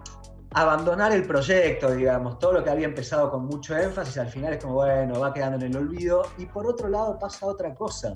abandonar 0.51 1.13
el 1.13 1.25
proyecto, 1.25 1.91
digamos, 1.91 2.39
todo 2.39 2.53
lo 2.53 2.63
que 2.63 2.71
había 2.71 2.87
empezado 2.87 3.31
con 3.31 3.45
mucho 3.45 3.77
énfasis, 3.77 4.17
al 4.17 4.29
final 4.29 4.53
es 4.53 4.63
como, 4.63 4.75
bueno, 4.75 5.19
va 5.19 5.33
quedando 5.33 5.65
en 5.65 5.71
el 5.71 5.77
olvido. 5.77 6.23
Y 6.37 6.45
por 6.45 6.67
otro 6.67 6.89
lado 6.89 7.17
pasa 7.17 7.45
otra 7.45 7.73
cosa. 7.73 8.11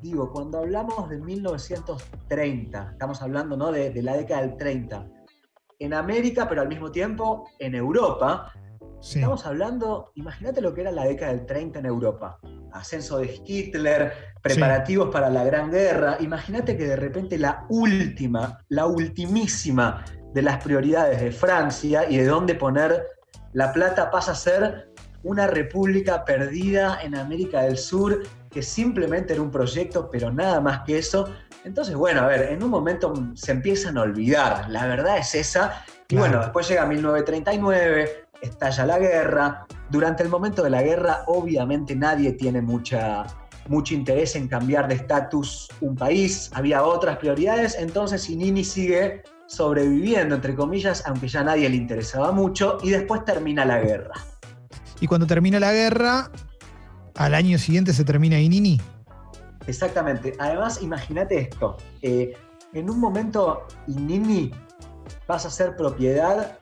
Digo, 0.00 0.30
cuando 0.32 0.58
hablamos 0.58 1.08
de 1.08 1.18
1930, 1.18 2.90
estamos 2.92 3.20
hablando 3.22 3.56
¿no? 3.56 3.72
de, 3.72 3.90
de 3.90 4.02
la 4.02 4.16
década 4.16 4.42
del 4.42 4.56
30, 4.56 5.08
en 5.80 5.94
América, 5.94 6.48
pero 6.48 6.60
al 6.60 6.68
mismo 6.68 6.90
tiempo 6.90 7.48
en 7.58 7.74
Europa, 7.74 8.52
Sí. 9.00 9.18
Estamos 9.20 9.46
hablando, 9.46 10.12
imagínate 10.14 10.60
lo 10.60 10.74
que 10.74 10.80
era 10.82 10.90
la 10.90 11.04
década 11.04 11.32
del 11.32 11.46
30 11.46 11.78
en 11.78 11.86
Europa. 11.86 12.38
Ascenso 12.72 13.18
de 13.18 13.40
Hitler, 13.46 14.12
preparativos 14.42 15.08
para 15.10 15.30
la 15.30 15.44
Gran 15.44 15.70
Guerra. 15.70 16.16
Imagínate 16.20 16.76
que 16.76 16.86
de 16.86 16.96
repente 16.96 17.38
la 17.38 17.64
última, 17.68 18.64
la 18.68 18.86
ultimísima 18.86 20.04
de 20.34 20.42
las 20.42 20.62
prioridades 20.62 21.20
de 21.20 21.32
Francia 21.32 22.08
y 22.08 22.18
de 22.18 22.26
dónde 22.26 22.54
poner 22.54 23.06
la 23.52 23.72
plata 23.72 24.10
pasa 24.10 24.32
a 24.32 24.34
ser 24.34 24.90
una 25.22 25.46
república 25.46 26.24
perdida 26.24 27.00
en 27.02 27.14
América 27.14 27.62
del 27.62 27.78
Sur 27.78 28.22
que 28.50 28.62
simplemente 28.62 29.32
era 29.34 29.42
un 29.42 29.50
proyecto, 29.50 30.10
pero 30.10 30.30
nada 30.30 30.60
más 30.60 30.82
que 30.84 30.98
eso. 30.98 31.28
Entonces, 31.64 31.94
bueno, 31.94 32.22
a 32.22 32.26
ver, 32.26 32.52
en 32.52 32.62
un 32.62 32.70
momento 32.70 33.12
se 33.34 33.52
empiezan 33.52 33.98
a 33.98 34.02
olvidar, 34.02 34.68
la 34.70 34.86
verdad 34.86 35.18
es 35.18 35.34
esa. 35.34 35.84
Y 36.08 36.14
Claro. 36.14 36.28
bueno, 36.28 36.40
después 36.42 36.68
llega 36.68 36.86
1939, 36.86 38.27
estalla 38.40 38.86
la 38.86 38.98
guerra. 38.98 39.66
Durante 39.90 40.22
el 40.22 40.28
momento 40.28 40.62
de 40.62 40.70
la 40.70 40.82
guerra, 40.82 41.22
obviamente 41.26 41.96
nadie 41.96 42.32
tiene 42.32 42.62
mucha, 42.62 43.26
mucho 43.68 43.94
interés 43.94 44.36
en 44.36 44.48
cambiar 44.48 44.88
de 44.88 44.94
estatus 44.94 45.68
un 45.80 45.96
país. 45.96 46.50
Había 46.54 46.82
otras 46.82 47.18
prioridades, 47.18 47.76
entonces 47.78 48.28
Inini 48.30 48.64
sigue 48.64 49.22
sobreviviendo, 49.46 50.34
entre 50.34 50.54
comillas, 50.54 51.02
aunque 51.06 51.28
ya 51.28 51.40
a 51.40 51.44
nadie 51.44 51.68
le 51.68 51.76
interesaba 51.76 52.32
mucho, 52.32 52.78
y 52.82 52.90
después 52.90 53.24
termina 53.24 53.64
la 53.64 53.80
guerra. 53.80 54.14
Y 55.00 55.06
cuando 55.06 55.26
termina 55.26 55.58
la 55.58 55.72
guerra, 55.72 56.30
al 57.16 57.34
año 57.34 57.58
siguiente 57.58 57.92
se 57.92 58.04
termina 58.04 58.38
Inini. 58.38 58.80
Exactamente. 59.66 60.34
Además, 60.38 60.82
imagínate 60.82 61.38
esto. 61.38 61.76
eh, 62.02 62.34
en 62.74 62.90
un 62.90 63.00
momento, 63.00 63.66
Inini 63.86 64.50
pasa 65.26 65.48
a 65.48 65.50
ser 65.50 65.74
propiedad 65.76 66.58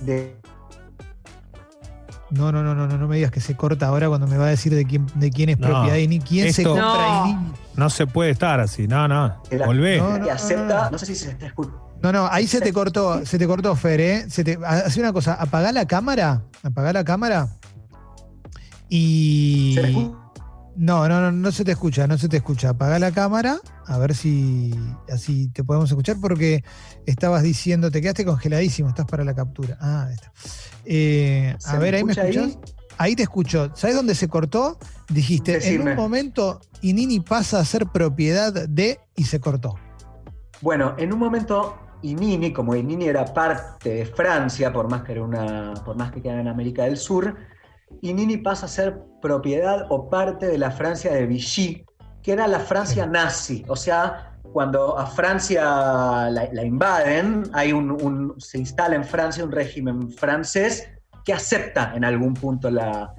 de 0.00 0.36
No, 2.30 2.50
no, 2.50 2.62
no, 2.62 2.74
no, 2.74 2.86
no, 2.86 2.98
no 2.98 3.08
me 3.08 3.16
digas 3.16 3.30
que 3.30 3.40
se 3.40 3.54
corta 3.56 3.86
ahora 3.86 4.08
cuando 4.08 4.26
me 4.26 4.36
va 4.36 4.46
a 4.46 4.48
decir 4.48 4.74
de 4.74 4.84
quién, 4.84 5.06
de 5.14 5.30
quién 5.30 5.50
es 5.50 5.58
No, 5.58 5.68
propiedad 5.68 5.96
Inini. 5.96 6.24
¿Quién 6.24 6.52
se 6.52 6.64
compra 6.64 6.84
No. 6.84 7.26
Inini? 7.26 7.52
No 7.76 7.90
se 7.90 8.06
puede 8.06 8.30
estar 8.30 8.60
así, 8.60 8.88
no, 8.88 9.06
no. 9.08 9.42
Volvé. 9.66 9.98
No, 9.98 10.18
no, 10.18 10.24
que 10.24 10.30
acepta. 10.30 10.84
no. 10.84 10.90
No 10.92 10.98
sé 10.98 11.06
si 11.06 11.14
se 11.14 11.30
está 11.30 11.46
escuchando. 11.46 11.84
No, 12.02 12.12
no, 12.12 12.28
ahí 12.30 12.46
se 12.46 12.60
te 12.60 12.72
cortó, 12.72 13.24
se 13.24 13.38
te 13.38 13.46
cortó, 13.46 13.74
Fer, 13.76 14.00
¿eh? 14.00 14.26
Se 14.28 14.44
te, 14.44 14.58
hace 14.66 15.00
una 15.00 15.12
cosa, 15.12 15.34
apagá 15.34 15.72
la 15.72 15.86
cámara, 15.86 16.42
apagá 16.62 16.92
la 16.92 17.02
cámara 17.02 17.48
y... 18.90 19.76
No, 20.76 21.08
no, 21.08 21.20
no, 21.20 21.30
no 21.30 21.52
se 21.52 21.64
te 21.64 21.72
escucha, 21.72 22.06
no 22.06 22.18
se 22.18 22.28
te 22.28 22.38
escucha. 22.38 22.70
Apagá 22.70 22.98
la 22.98 23.12
cámara, 23.12 23.58
a 23.86 23.98
ver 23.98 24.14
si 24.14 24.74
así 25.08 25.48
te 25.48 25.62
podemos 25.62 25.88
escuchar, 25.90 26.16
porque 26.20 26.64
estabas 27.06 27.42
diciendo, 27.42 27.90
te 27.90 28.00
quedaste 28.00 28.24
congeladísimo, 28.24 28.88
estás 28.88 29.06
para 29.06 29.24
la 29.24 29.34
captura. 29.34 29.76
Ah, 29.80 30.06
ahí 30.08 30.14
está. 30.14 30.32
Eh, 30.84 31.54
¿Se 31.58 31.70
a 31.70 31.78
ver, 31.78 31.94
ahí 31.94 32.04
me 32.04 32.12
ahí? 32.12 32.36
escuchás. 32.36 32.58
Ahí 32.96 33.16
te 33.16 33.22
escucho. 33.24 33.70
¿Sabes 33.74 33.96
dónde 33.96 34.14
se 34.14 34.28
cortó? 34.28 34.78
Dijiste, 35.08 35.74
en 35.74 35.88
un 35.88 35.96
momento 35.96 36.60
Inini 36.82 37.20
pasa 37.20 37.58
a 37.58 37.64
ser 37.64 37.86
propiedad 37.86 38.52
de 38.52 39.00
y 39.16 39.24
se 39.24 39.40
cortó. 39.40 39.76
Bueno, 40.60 40.94
en 40.98 41.12
un 41.12 41.18
momento 41.18 41.76
Inini, 42.02 42.52
como 42.52 42.74
Inini 42.74 43.06
era 43.06 43.24
parte 43.24 43.90
de 43.90 44.06
Francia, 44.06 44.72
por 44.72 44.88
más 44.88 45.02
que 45.02 45.12
era 45.12 45.22
una, 45.22 45.74
por 45.84 45.96
más 45.96 46.12
que 46.12 46.20
quedara 46.22 46.40
en 46.40 46.48
América 46.48 46.84
del 46.84 46.96
Sur, 46.96 47.34
Inini 48.02 48.36
pasa 48.38 48.66
a 48.66 48.68
ser 48.68 48.98
propiedad 49.22 49.86
o 49.90 50.08
parte 50.08 50.46
de 50.46 50.58
la 50.58 50.70
Francia 50.70 51.12
de 51.12 51.26
Vichy, 51.26 51.84
que 52.22 52.32
era 52.32 52.46
la 52.46 52.60
Francia 52.60 53.06
nazi. 53.06 53.64
O 53.68 53.76
sea, 53.76 54.32
cuando 54.52 54.98
a 54.98 55.06
Francia 55.06 55.62
la, 56.30 56.48
la 56.52 56.64
invaden, 56.64 57.44
hay 57.52 57.72
un, 57.72 57.90
un- 57.90 58.34
se 58.38 58.58
instala 58.58 58.94
en 58.96 59.04
Francia 59.04 59.44
un 59.44 59.52
régimen 59.52 60.10
francés 60.10 60.88
que 61.24 61.32
acepta 61.32 61.92
en 61.94 62.04
algún 62.04 62.34
punto 62.34 62.70
la, 62.70 63.14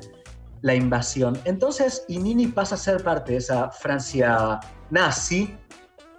la 0.61 0.75
invasión. 0.75 1.37
Entonces, 1.45 2.05
Inini 2.07 2.47
pasa 2.47 2.75
a 2.75 2.77
ser 2.77 3.03
parte 3.03 3.33
de 3.33 3.37
esa 3.39 3.69
Francia 3.71 4.59
nazi. 4.91 5.55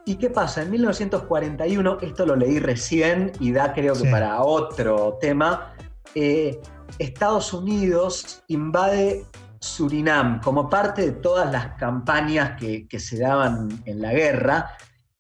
¿Y 0.05 0.17
qué 0.17 0.31
pasa? 0.31 0.63
En 0.63 0.71
1941, 0.71 1.99
esto 2.01 2.27
lo 2.27 2.37
leí 2.37 2.59
recién 2.61 3.33
y 3.41 3.53
da 3.53 3.73
creo 3.73 3.95
que 3.95 4.01
Sí. 4.01 4.11
para 4.11 4.43
otro 4.43 5.19
tema, 5.21 5.73
eh, 6.15 6.61
Estados 6.99 7.53
Unidos 7.53 8.43
invade 8.49 9.27
Surinam 9.61 10.41
como 10.41 10.69
parte 10.69 11.03
de 11.03 11.13
todas 11.13 11.51
las 11.51 11.75
campañas 11.79 12.59
que, 12.59 13.01
se 13.01 13.19
daban 13.19 13.83
en 13.85 14.01
la 14.01 14.13
guerra 14.13 14.71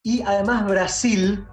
y 0.02 0.22
además 0.22 0.66
Brasil 0.66 1.46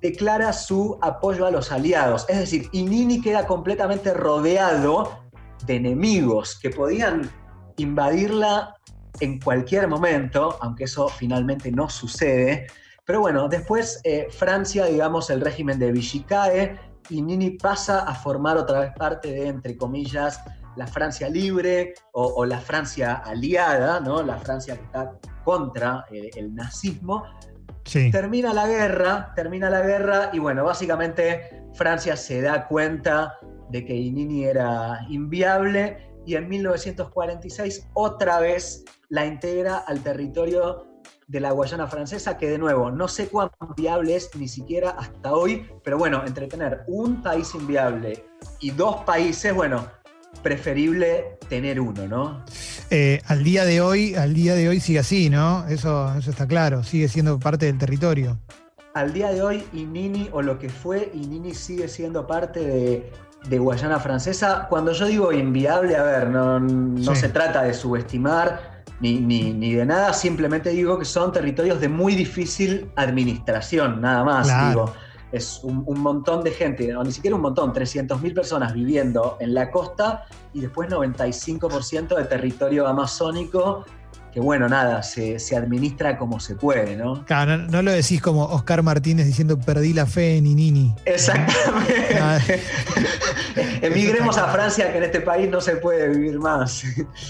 declara 0.00 0.52
su 0.52 0.98
apoyo 1.02 1.46
a 1.46 1.50
los 1.50 1.72
aliados. 1.72 2.26
Es 2.28 2.38
decir, 2.38 2.68
Inini 2.72 3.20
queda 3.20 3.46
completamente 3.46 4.14
rodeado 4.14 5.24
de 5.66 5.76
enemigos 5.76 6.58
que 6.60 6.70
podían 6.70 7.30
invadirla 7.76 8.74
en 9.20 9.40
cualquier 9.40 9.88
momento, 9.88 10.56
aunque 10.60 10.84
eso 10.84 11.08
finalmente 11.08 11.72
no 11.72 11.88
sucede. 11.88 12.66
Pero 13.04 13.20
bueno, 13.20 13.48
después 13.48 14.00
eh, 14.04 14.28
Francia, 14.30 14.84
digamos, 14.84 15.30
el 15.30 15.40
régimen 15.40 15.78
de 15.78 15.90
Vichy 15.90 16.20
cae 16.20 16.78
y 17.10 17.22
Nini 17.22 17.50
pasa 17.50 18.00
a 18.00 18.14
formar 18.14 18.56
otra 18.56 18.80
vez 18.80 18.92
parte 18.96 19.30
de, 19.32 19.48
entre 19.48 19.76
comillas, 19.76 20.40
la 20.76 20.86
Francia 20.86 21.28
libre 21.28 21.94
o, 22.12 22.24
o 22.24 22.44
la 22.44 22.60
Francia 22.60 23.14
aliada, 23.24 24.00
¿no? 24.00 24.22
La 24.22 24.36
Francia 24.38 24.76
que 24.76 24.84
está 24.84 25.12
contra 25.44 26.04
eh, 26.10 26.30
el 26.36 26.54
nazismo. 26.54 27.24
Sí. 27.84 28.10
Termina 28.10 28.52
la 28.52 28.68
guerra, 28.68 29.32
termina 29.34 29.70
la 29.70 29.80
guerra 29.80 30.30
y 30.32 30.38
bueno, 30.38 30.64
básicamente 30.64 31.64
Francia 31.74 32.16
se 32.16 32.42
da 32.42 32.68
cuenta 32.68 33.38
de 33.70 33.84
que 33.84 33.94
Inini 33.94 34.44
era 34.44 35.00
inviable 35.08 36.08
y 36.26 36.34
en 36.34 36.48
1946 36.48 37.88
otra 37.94 38.40
vez 38.40 38.84
la 39.08 39.24
integra 39.24 39.78
al 39.78 40.00
territorio 40.02 40.87
de 41.28 41.40
la 41.40 41.52
Guayana 41.52 41.86
francesa, 41.86 42.36
que 42.38 42.48
de 42.48 42.58
nuevo 42.58 42.90
no 42.90 43.06
sé 43.06 43.28
cuán 43.28 43.50
viable 43.76 44.16
es 44.16 44.30
ni 44.34 44.48
siquiera 44.48 44.90
hasta 44.90 45.32
hoy, 45.34 45.66
pero 45.84 45.98
bueno, 45.98 46.22
entre 46.26 46.46
tener 46.46 46.82
un 46.88 47.22
país 47.22 47.54
inviable 47.54 48.24
y 48.60 48.70
dos 48.70 49.04
países, 49.04 49.54
bueno, 49.54 49.86
preferible 50.42 51.38
tener 51.48 51.80
uno, 51.80 52.06
¿no? 52.08 52.44
Eh, 52.90 53.20
al 53.26 53.44
día 53.44 53.64
de 53.64 53.80
hoy, 53.80 54.14
al 54.14 54.32
día 54.34 54.54
de 54.54 54.68
hoy 54.68 54.80
sigue 54.80 55.00
así, 55.00 55.28
¿no? 55.28 55.66
Eso, 55.68 56.14
eso 56.16 56.30
está 56.30 56.46
claro, 56.46 56.82
sigue 56.82 57.08
siendo 57.08 57.38
parte 57.38 57.66
del 57.66 57.76
territorio. 57.78 58.38
Al 58.94 59.12
día 59.12 59.30
de 59.30 59.42
hoy, 59.42 59.64
Inini, 59.74 60.28
o 60.32 60.40
lo 60.42 60.58
que 60.58 60.68
fue, 60.70 61.10
Inini 61.14 61.54
sigue 61.54 61.88
siendo 61.88 62.26
parte 62.26 62.60
de, 62.60 63.12
de 63.48 63.58
Guayana 63.58 64.00
Francesa. 64.00 64.66
Cuando 64.68 64.92
yo 64.92 65.06
digo 65.06 65.32
inviable, 65.32 65.94
a 65.96 66.02
ver, 66.02 66.30
no, 66.30 66.58
no 66.58 67.14
Sí. 67.14 67.20
se 67.20 67.28
trata 67.28 67.62
de 67.64 67.74
subestimar 67.74 68.77
ni, 69.00 69.20
ni- 69.20 69.52
ni 69.52 69.74
de 69.74 69.84
nada, 69.86 70.12
simplemente 70.12 70.70
digo 70.70 70.98
que 70.98 71.04
son 71.04 71.32
territorios 71.32 71.80
de 71.80 71.88
muy 71.88 72.14
difícil 72.14 72.90
administración, 72.96 74.00
nada 74.00 74.24
más. 74.24 74.46
Claro. 74.48 74.68
Digo, 74.68 74.94
es 75.30 75.60
un, 75.62 75.82
un 75.86 76.00
montón 76.00 76.42
de 76.42 76.50
gente, 76.52 76.96
o 76.96 77.04
ni 77.04 77.12
siquiera 77.12 77.36
un 77.36 77.42
montón, 77.42 77.72
300.000 77.72 78.34
personas 78.34 78.72
viviendo 78.72 79.36
en 79.40 79.52
la 79.54 79.70
costa 79.70 80.24
y 80.54 80.60
después 80.60 80.88
95% 80.88 82.16
de 82.16 82.24
territorio 82.24 82.86
amazónico 82.86 83.84
que 84.32 84.40
bueno, 84.40 84.68
nada, 84.68 85.02
se, 85.02 85.38
se 85.38 85.56
administra 85.56 86.18
como 86.18 86.38
se 86.40 86.54
puede, 86.54 86.96
¿no? 86.96 87.24
Claro, 87.24 87.56
no, 87.58 87.66
no 87.68 87.82
lo 87.82 87.90
decís 87.92 88.20
como 88.20 88.44
Oscar 88.44 88.82
Martínez 88.82 89.26
diciendo 89.26 89.58
perdí 89.58 89.92
la 89.92 90.06
fe 90.06 90.36
en 90.36 90.46
Inini. 90.46 90.94
Exactamente. 91.06 92.18
Ah. 92.20 92.38
Emigremos 93.82 94.36
a 94.38 94.48
Francia, 94.52 94.90
que 94.92 94.98
en 94.98 95.04
este 95.04 95.20
país 95.20 95.48
no 95.50 95.60
se 95.60 95.76
puede 95.76 96.08
vivir 96.08 96.38
más. 96.38 96.82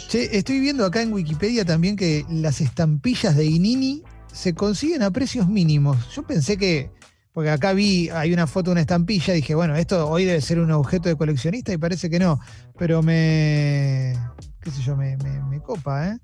Che, 0.08 0.36
estoy 0.36 0.60
viendo 0.60 0.84
acá 0.84 1.02
en 1.02 1.12
Wikipedia 1.12 1.64
también 1.64 1.96
que 1.96 2.24
las 2.30 2.60
estampillas 2.60 3.36
de 3.36 3.44
Inini 3.44 4.02
se 4.32 4.54
consiguen 4.54 5.02
a 5.02 5.10
precios 5.10 5.48
mínimos. 5.48 5.96
Yo 6.14 6.22
pensé 6.22 6.56
que, 6.56 6.90
porque 7.32 7.50
acá 7.50 7.72
vi, 7.72 8.08
hay 8.10 8.32
una 8.32 8.46
foto 8.46 8.70
de 8.70 8.72
una 8.72 8.80
estampilla, 8.82 9.32
dije, 9.34 9.54
bueno, 9.54 9.74
esto 9.76 10.08
hoy 10.08 10.24
debe 10.24 10.40
ser 10.40 10.58
un 10.58 10.70
objeto 10.72 11.08
de 11.08 11.16
coleccionista 11.16 11.72
y 11.72 11.76
parece 11.78 12.10
que 12.10 12.18
no, 12.18 12.40
pero 12.78 13.02
me, 13.02 14.14
qué 14.60 14.70
sé 14.70 14.82
yo, 14.82 14.96
me, 14.96 15.16
me- 15.18 15.42
me 15.44 15.60
copa, 15.60 16.08
¿eh? 16.08 16.18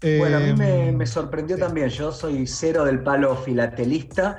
Bueno, 0.00 0.36
a 0.36 0.40
mí 0.40 0.52
me, 0.52 0.92
me 0.92 1.06
sorprendió 1.06 1.56
sí. 1.56 1.62
también. 1.62 1.88
Yo 1.88 2.12
soy 2.12 2.46
cero 2.46 2.84
del 2.84 3.02
palo 3.02 3.36
filatelista, 3.36 4.36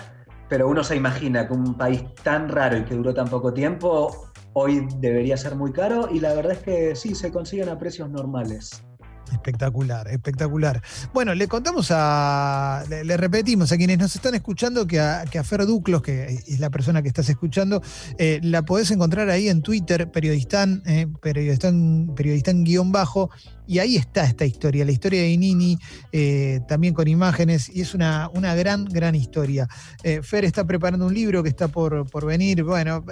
pero 0.49 0.67
uno 0.67 0.83
se 0.83 0.95
imagina 0.95 1.47
que 1.47 1.53
un 1.53 1.75
país 1.75 2.03
tan 2.23 2.49
raro 2.49 2.77
y 2.77 2.83
que 2.83 2.95
duró 2.95 3.13
tan 3.13 3.27
poco 3.27 3.53
tiempo, 3.53 4.31
hoy 4.53 4.87
debería 4.97 5.37
ser 5.37 5.55
muy 5.55 5.71
caro 5.71 6.09
y 6.11 6.19
la 6.19 6.33
verdad 6.33 6.53
es 6.53 6.59
que 6.59 6.95
sí, 6.95 7.15
se 7.15 7.31
consiguen 7.31 7.69
a 7.69 7.77
precios 7.77 8.09
normales. 8.09 8.86
Espectacular, 9.31 10.07
espectacular. 10.07 10.81
Bueno, 11.13 11.33
le 11.33 11.47
contamos 11.47 11.87
a, 11.91 12.83
le, 12.89 13.17
repetimos 13.17 13.71
a 13.71 13.77
quienes 13.77 13.97
nos 13.97 14.15
están 14.15 14.35
escuchando 14.35 14.87
que 14.87 14.99
a, 14.99 15.25
que 15.25 15.43
Fer 15.43 15.65
Duclos, 15.65 16.01
que 16.01 16.25
es 16.47 16.59
la 16.59 16.69
persona 16.69 17.01
que 17.01 17.07
estás 17.07 17.29
escuchando, 17.29 17.81
eh, 18.17 18.39
la 18.43 18.63
podés 18.63 18.91
encontrar 18.91 19.29
ahí 19.29 19.49
en 19.49 19.61
Twitter, 19.61 20.09
periodistán, 20.11 20.81
eh, 20.85 21.07
periodistán, 21.21 22.13
periodistán 22.15 22.63
guion 22.63 22.91
bajo, 22.91 23.29
y 23.67 23.79
ahí 23.79 23.97
está 23.97 24.23
esta 24.23 24.45
historia, 24.45 24.85
la 24.85 24.91
historia 24.91 25.21
de 25.21 25.29
Inini, 25.29 25.77
eh, 26.11 26.61
también 26.67 26.93
con 26.93 27.07
imágenes, 27.07 27.69
y 27.73 27.81
es 27.81 27.93
una, 27.93 28.29
una 28.33 28.55
gran, 28.55 28.85
gran 28.85 29.13
historia. 29.13 29.67
Eh, 30.03 30.21
Fer 30.23 30.45
está 30.45 30.65
preparando 30.65 31.05
un 31.05 31.13
libro 31.13 31.43
que 31.43 31.49
está 31.49 31.67
por, 31.67 32.09
por 32.09 32.25
venir, 32.25 32.63
bueno... 32.63 33.03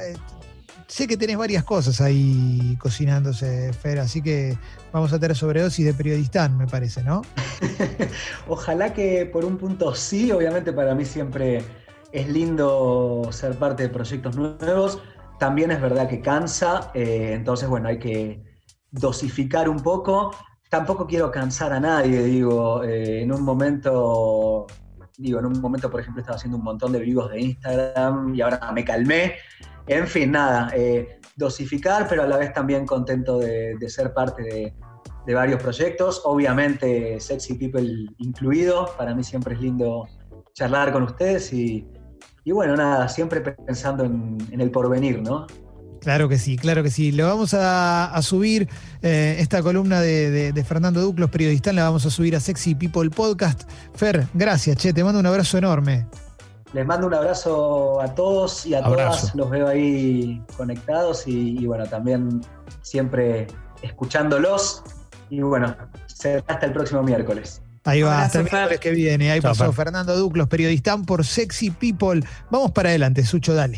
Sé 0.88 1.08
que 1.08 1.18
tenés 1.18 1.38
varias 1.38 1.64
cosas 1.64 2.00
ahí 2.00 2.78
cocinándose, 2.80 3.74
Fer, 3.74 4.00
así 4.00 4.22
que 4.22 4.56
vamos 4.92 5.12
a 5.14 5.20
tener 5.20 5.36
sobredosis 5.36 5.86
de 5.86 5.94
periodistán, 5.94 6.58
me 6.58 6.68
parece, 6.68 7.04
¿no? 7.04 7.24
Ojalá 8.48 8.94
que 8.94 9.26
por 9.26 9.46
un 9.46 9.58
punto 9.58 9.96
sí, 9.96 10.32
obviamente 10.32 10.72
para 10.74 10.94
mí 10.94 11.04
siempre 11.04 11.64
es 12.12 12.30
lindo 12.30 13.28
ser 13.32 13.56
parte 13.56 13.84
de 13.84 13.90
proyectos 13.90 14.36
nuevos. 14.36 15.00
También 15.40 15.72
es 15.72 15.82
verdad 15.82 16.08
que 16.08 16.22
cansa, 16.22 16.92
eh, 16.94 17.32
entonces 17.34 17.68
bueno, 17.68 17.90
hay 17.90 18.00
que 18.00 18.44
dosificar 18.92 19.68
un 19.68 19.82
poco. 19.82 20.36
Tampoco 20.70 21.08
quiero 21.08 21.32
cansar 21.32 21.74
a 21.74 21.80
nadie, 21.80 22.24
digo, 22.24 22.84
eh, 22.84 23.22
en 23.22 23.32
un 23.32 23.42
momento, 23.42 24.68
digo, 25.18 25.40
en 25.40 25.46
un 25.46 25.62
momento 25.62 25.90
por 25.90 26.00
ejemplo 26.00 26.22
estaba 26.22 26.38
haciendo 26.38 26.58
un 26.58 26.64
montón 26.64 26.92
de 26.92 27.00
vivos 27.00 27.32
de 27.32 27.42
Instagram 27.42 28.36
y 28.36 28.42
ahora 28.42 28.72
me 28.74 28.84
calmé. 28.84 29.36
En 29.88 30.08
fin, 30.08 30.32
nada, 30.32 30.72
eh, 30.76 31.20
dosificar, 31.36 32.08
pero 32.10 32.24
a 32.24 32.28
la 32.28 32.38
vez 32.38 32.54
también 32.54 32.86
contento 32.86 33.40
de, 33.40 33.76
de 33.80 33.90
ser 33.90 34.14
parte 34.14 34.42
de, 34.42 34.74
de 35.26 35.34
varios 35.34 35.62
proyectos, 35.62 36.22
obviamente 36.26 37.20
Sexy 37.20 37.56
People 37.56 38.08
incluido, 38.18 38.90
para 38.98 39.14
mí 39.14 39.24
siempre 39.24 39.56
es 39.56 39.62
lindo 39.62 40.08
charlar 40.54 40.92
con 40.92 41.04
ustedes 41.04 41.52
y, 41.54 41.88
y 42.44 42.52
bueno, 42.52 42.76
nada, 42.76 43.08
siempre 43.10 43.42
pensando 43.42 44.06
en, 44.06 44.38
en 44.52 44.62
el 44.62 44.72
porvenir, 44.72 45.22
¿no? 45.22 45.46
Claro 46.06 46.30
que 46.30 46.38
sí, 46.38 46.56
claro 46.56 46.82
que 46.84 46.90
sí. 46.92 47.12
Le 47.12 47.24
vamos 47.24 47.54
a, 47.54 48.06
a 48.14 48.22
subir 48.22 48.70
eh, 49.02 49.36
esta 49.40 49.62
columna 49.62 50.00
de, 50.00 50.30
de- 50.32 50.52
de 50.54 50.64
Fernando 50.64 51.02
Duclos, 51.02 51.30
periodista, 51.32 51.74
la 51.74 51.84
vamos 51.84 52.06
a 52.06 52.10
subir 52.10 52.36
a 52.36 52.40
Sexy 52.40 52.76
People 52.76 53.10
Podcast. 53.10 53.64
Fer, 53.96 54.28
gracias, 54.36 54.78
che, 54.78 54.94
te 54.94 55.04
mando 55.04 55.20
un 55.20 55.26
abrazo 55.26 55.58
enorme. 55.58 56.06
Les 56.74 56.86
mando 56.86 57.08
un 57.08 57.14
abrazo 57.16 58.00
a 58.02 58.14
todos 58.14 58.66
y 58.68 58.76
a 58.76 58.80
Abrazo. 58.86 59.18
todas, 59.20 59.36
los 59.36 59.50
veo 59.50 59.68
ahí 59.68 60.42
conectados 60.58 61.26
y, 61.28 61.58
y 61.60 61.66
bueno, 61.66 61.86
también 61.88 62.42
siempre 62.84 63.48
escuchándolos 63.82 64.84
y 65.30 65.40
bueno, 65.42 65.76
hasta 66.48 66.66
el 66.66 66.72
próximo 66.72 67.02
miércoles. 67.02 67.62
Ahí 67.88 68.02
va, 68.02 68.24
hasta 68.24 68.40
el 68.40 68.46
miércoles 68.46 68.80
que 68.80 68.92
viene. 68.92 69.32
Ahí 69.32 69.40
Chao, 69.42 69.52
pasó 69.52 69.66
Fer. 69.66 69.86
Fernando 69.86 70.16
Duclos, 70.18 70.48
periodistán 70.48 71.06
por 71.06 71.24
Sexy 71.26 71.70
People. 71.72 72.24
Vamos 72.52 72.72
para 72.72 72.90
adelante, 72.90 73.24
Sucho, 73.26 73.54
dale. 73.54 73.74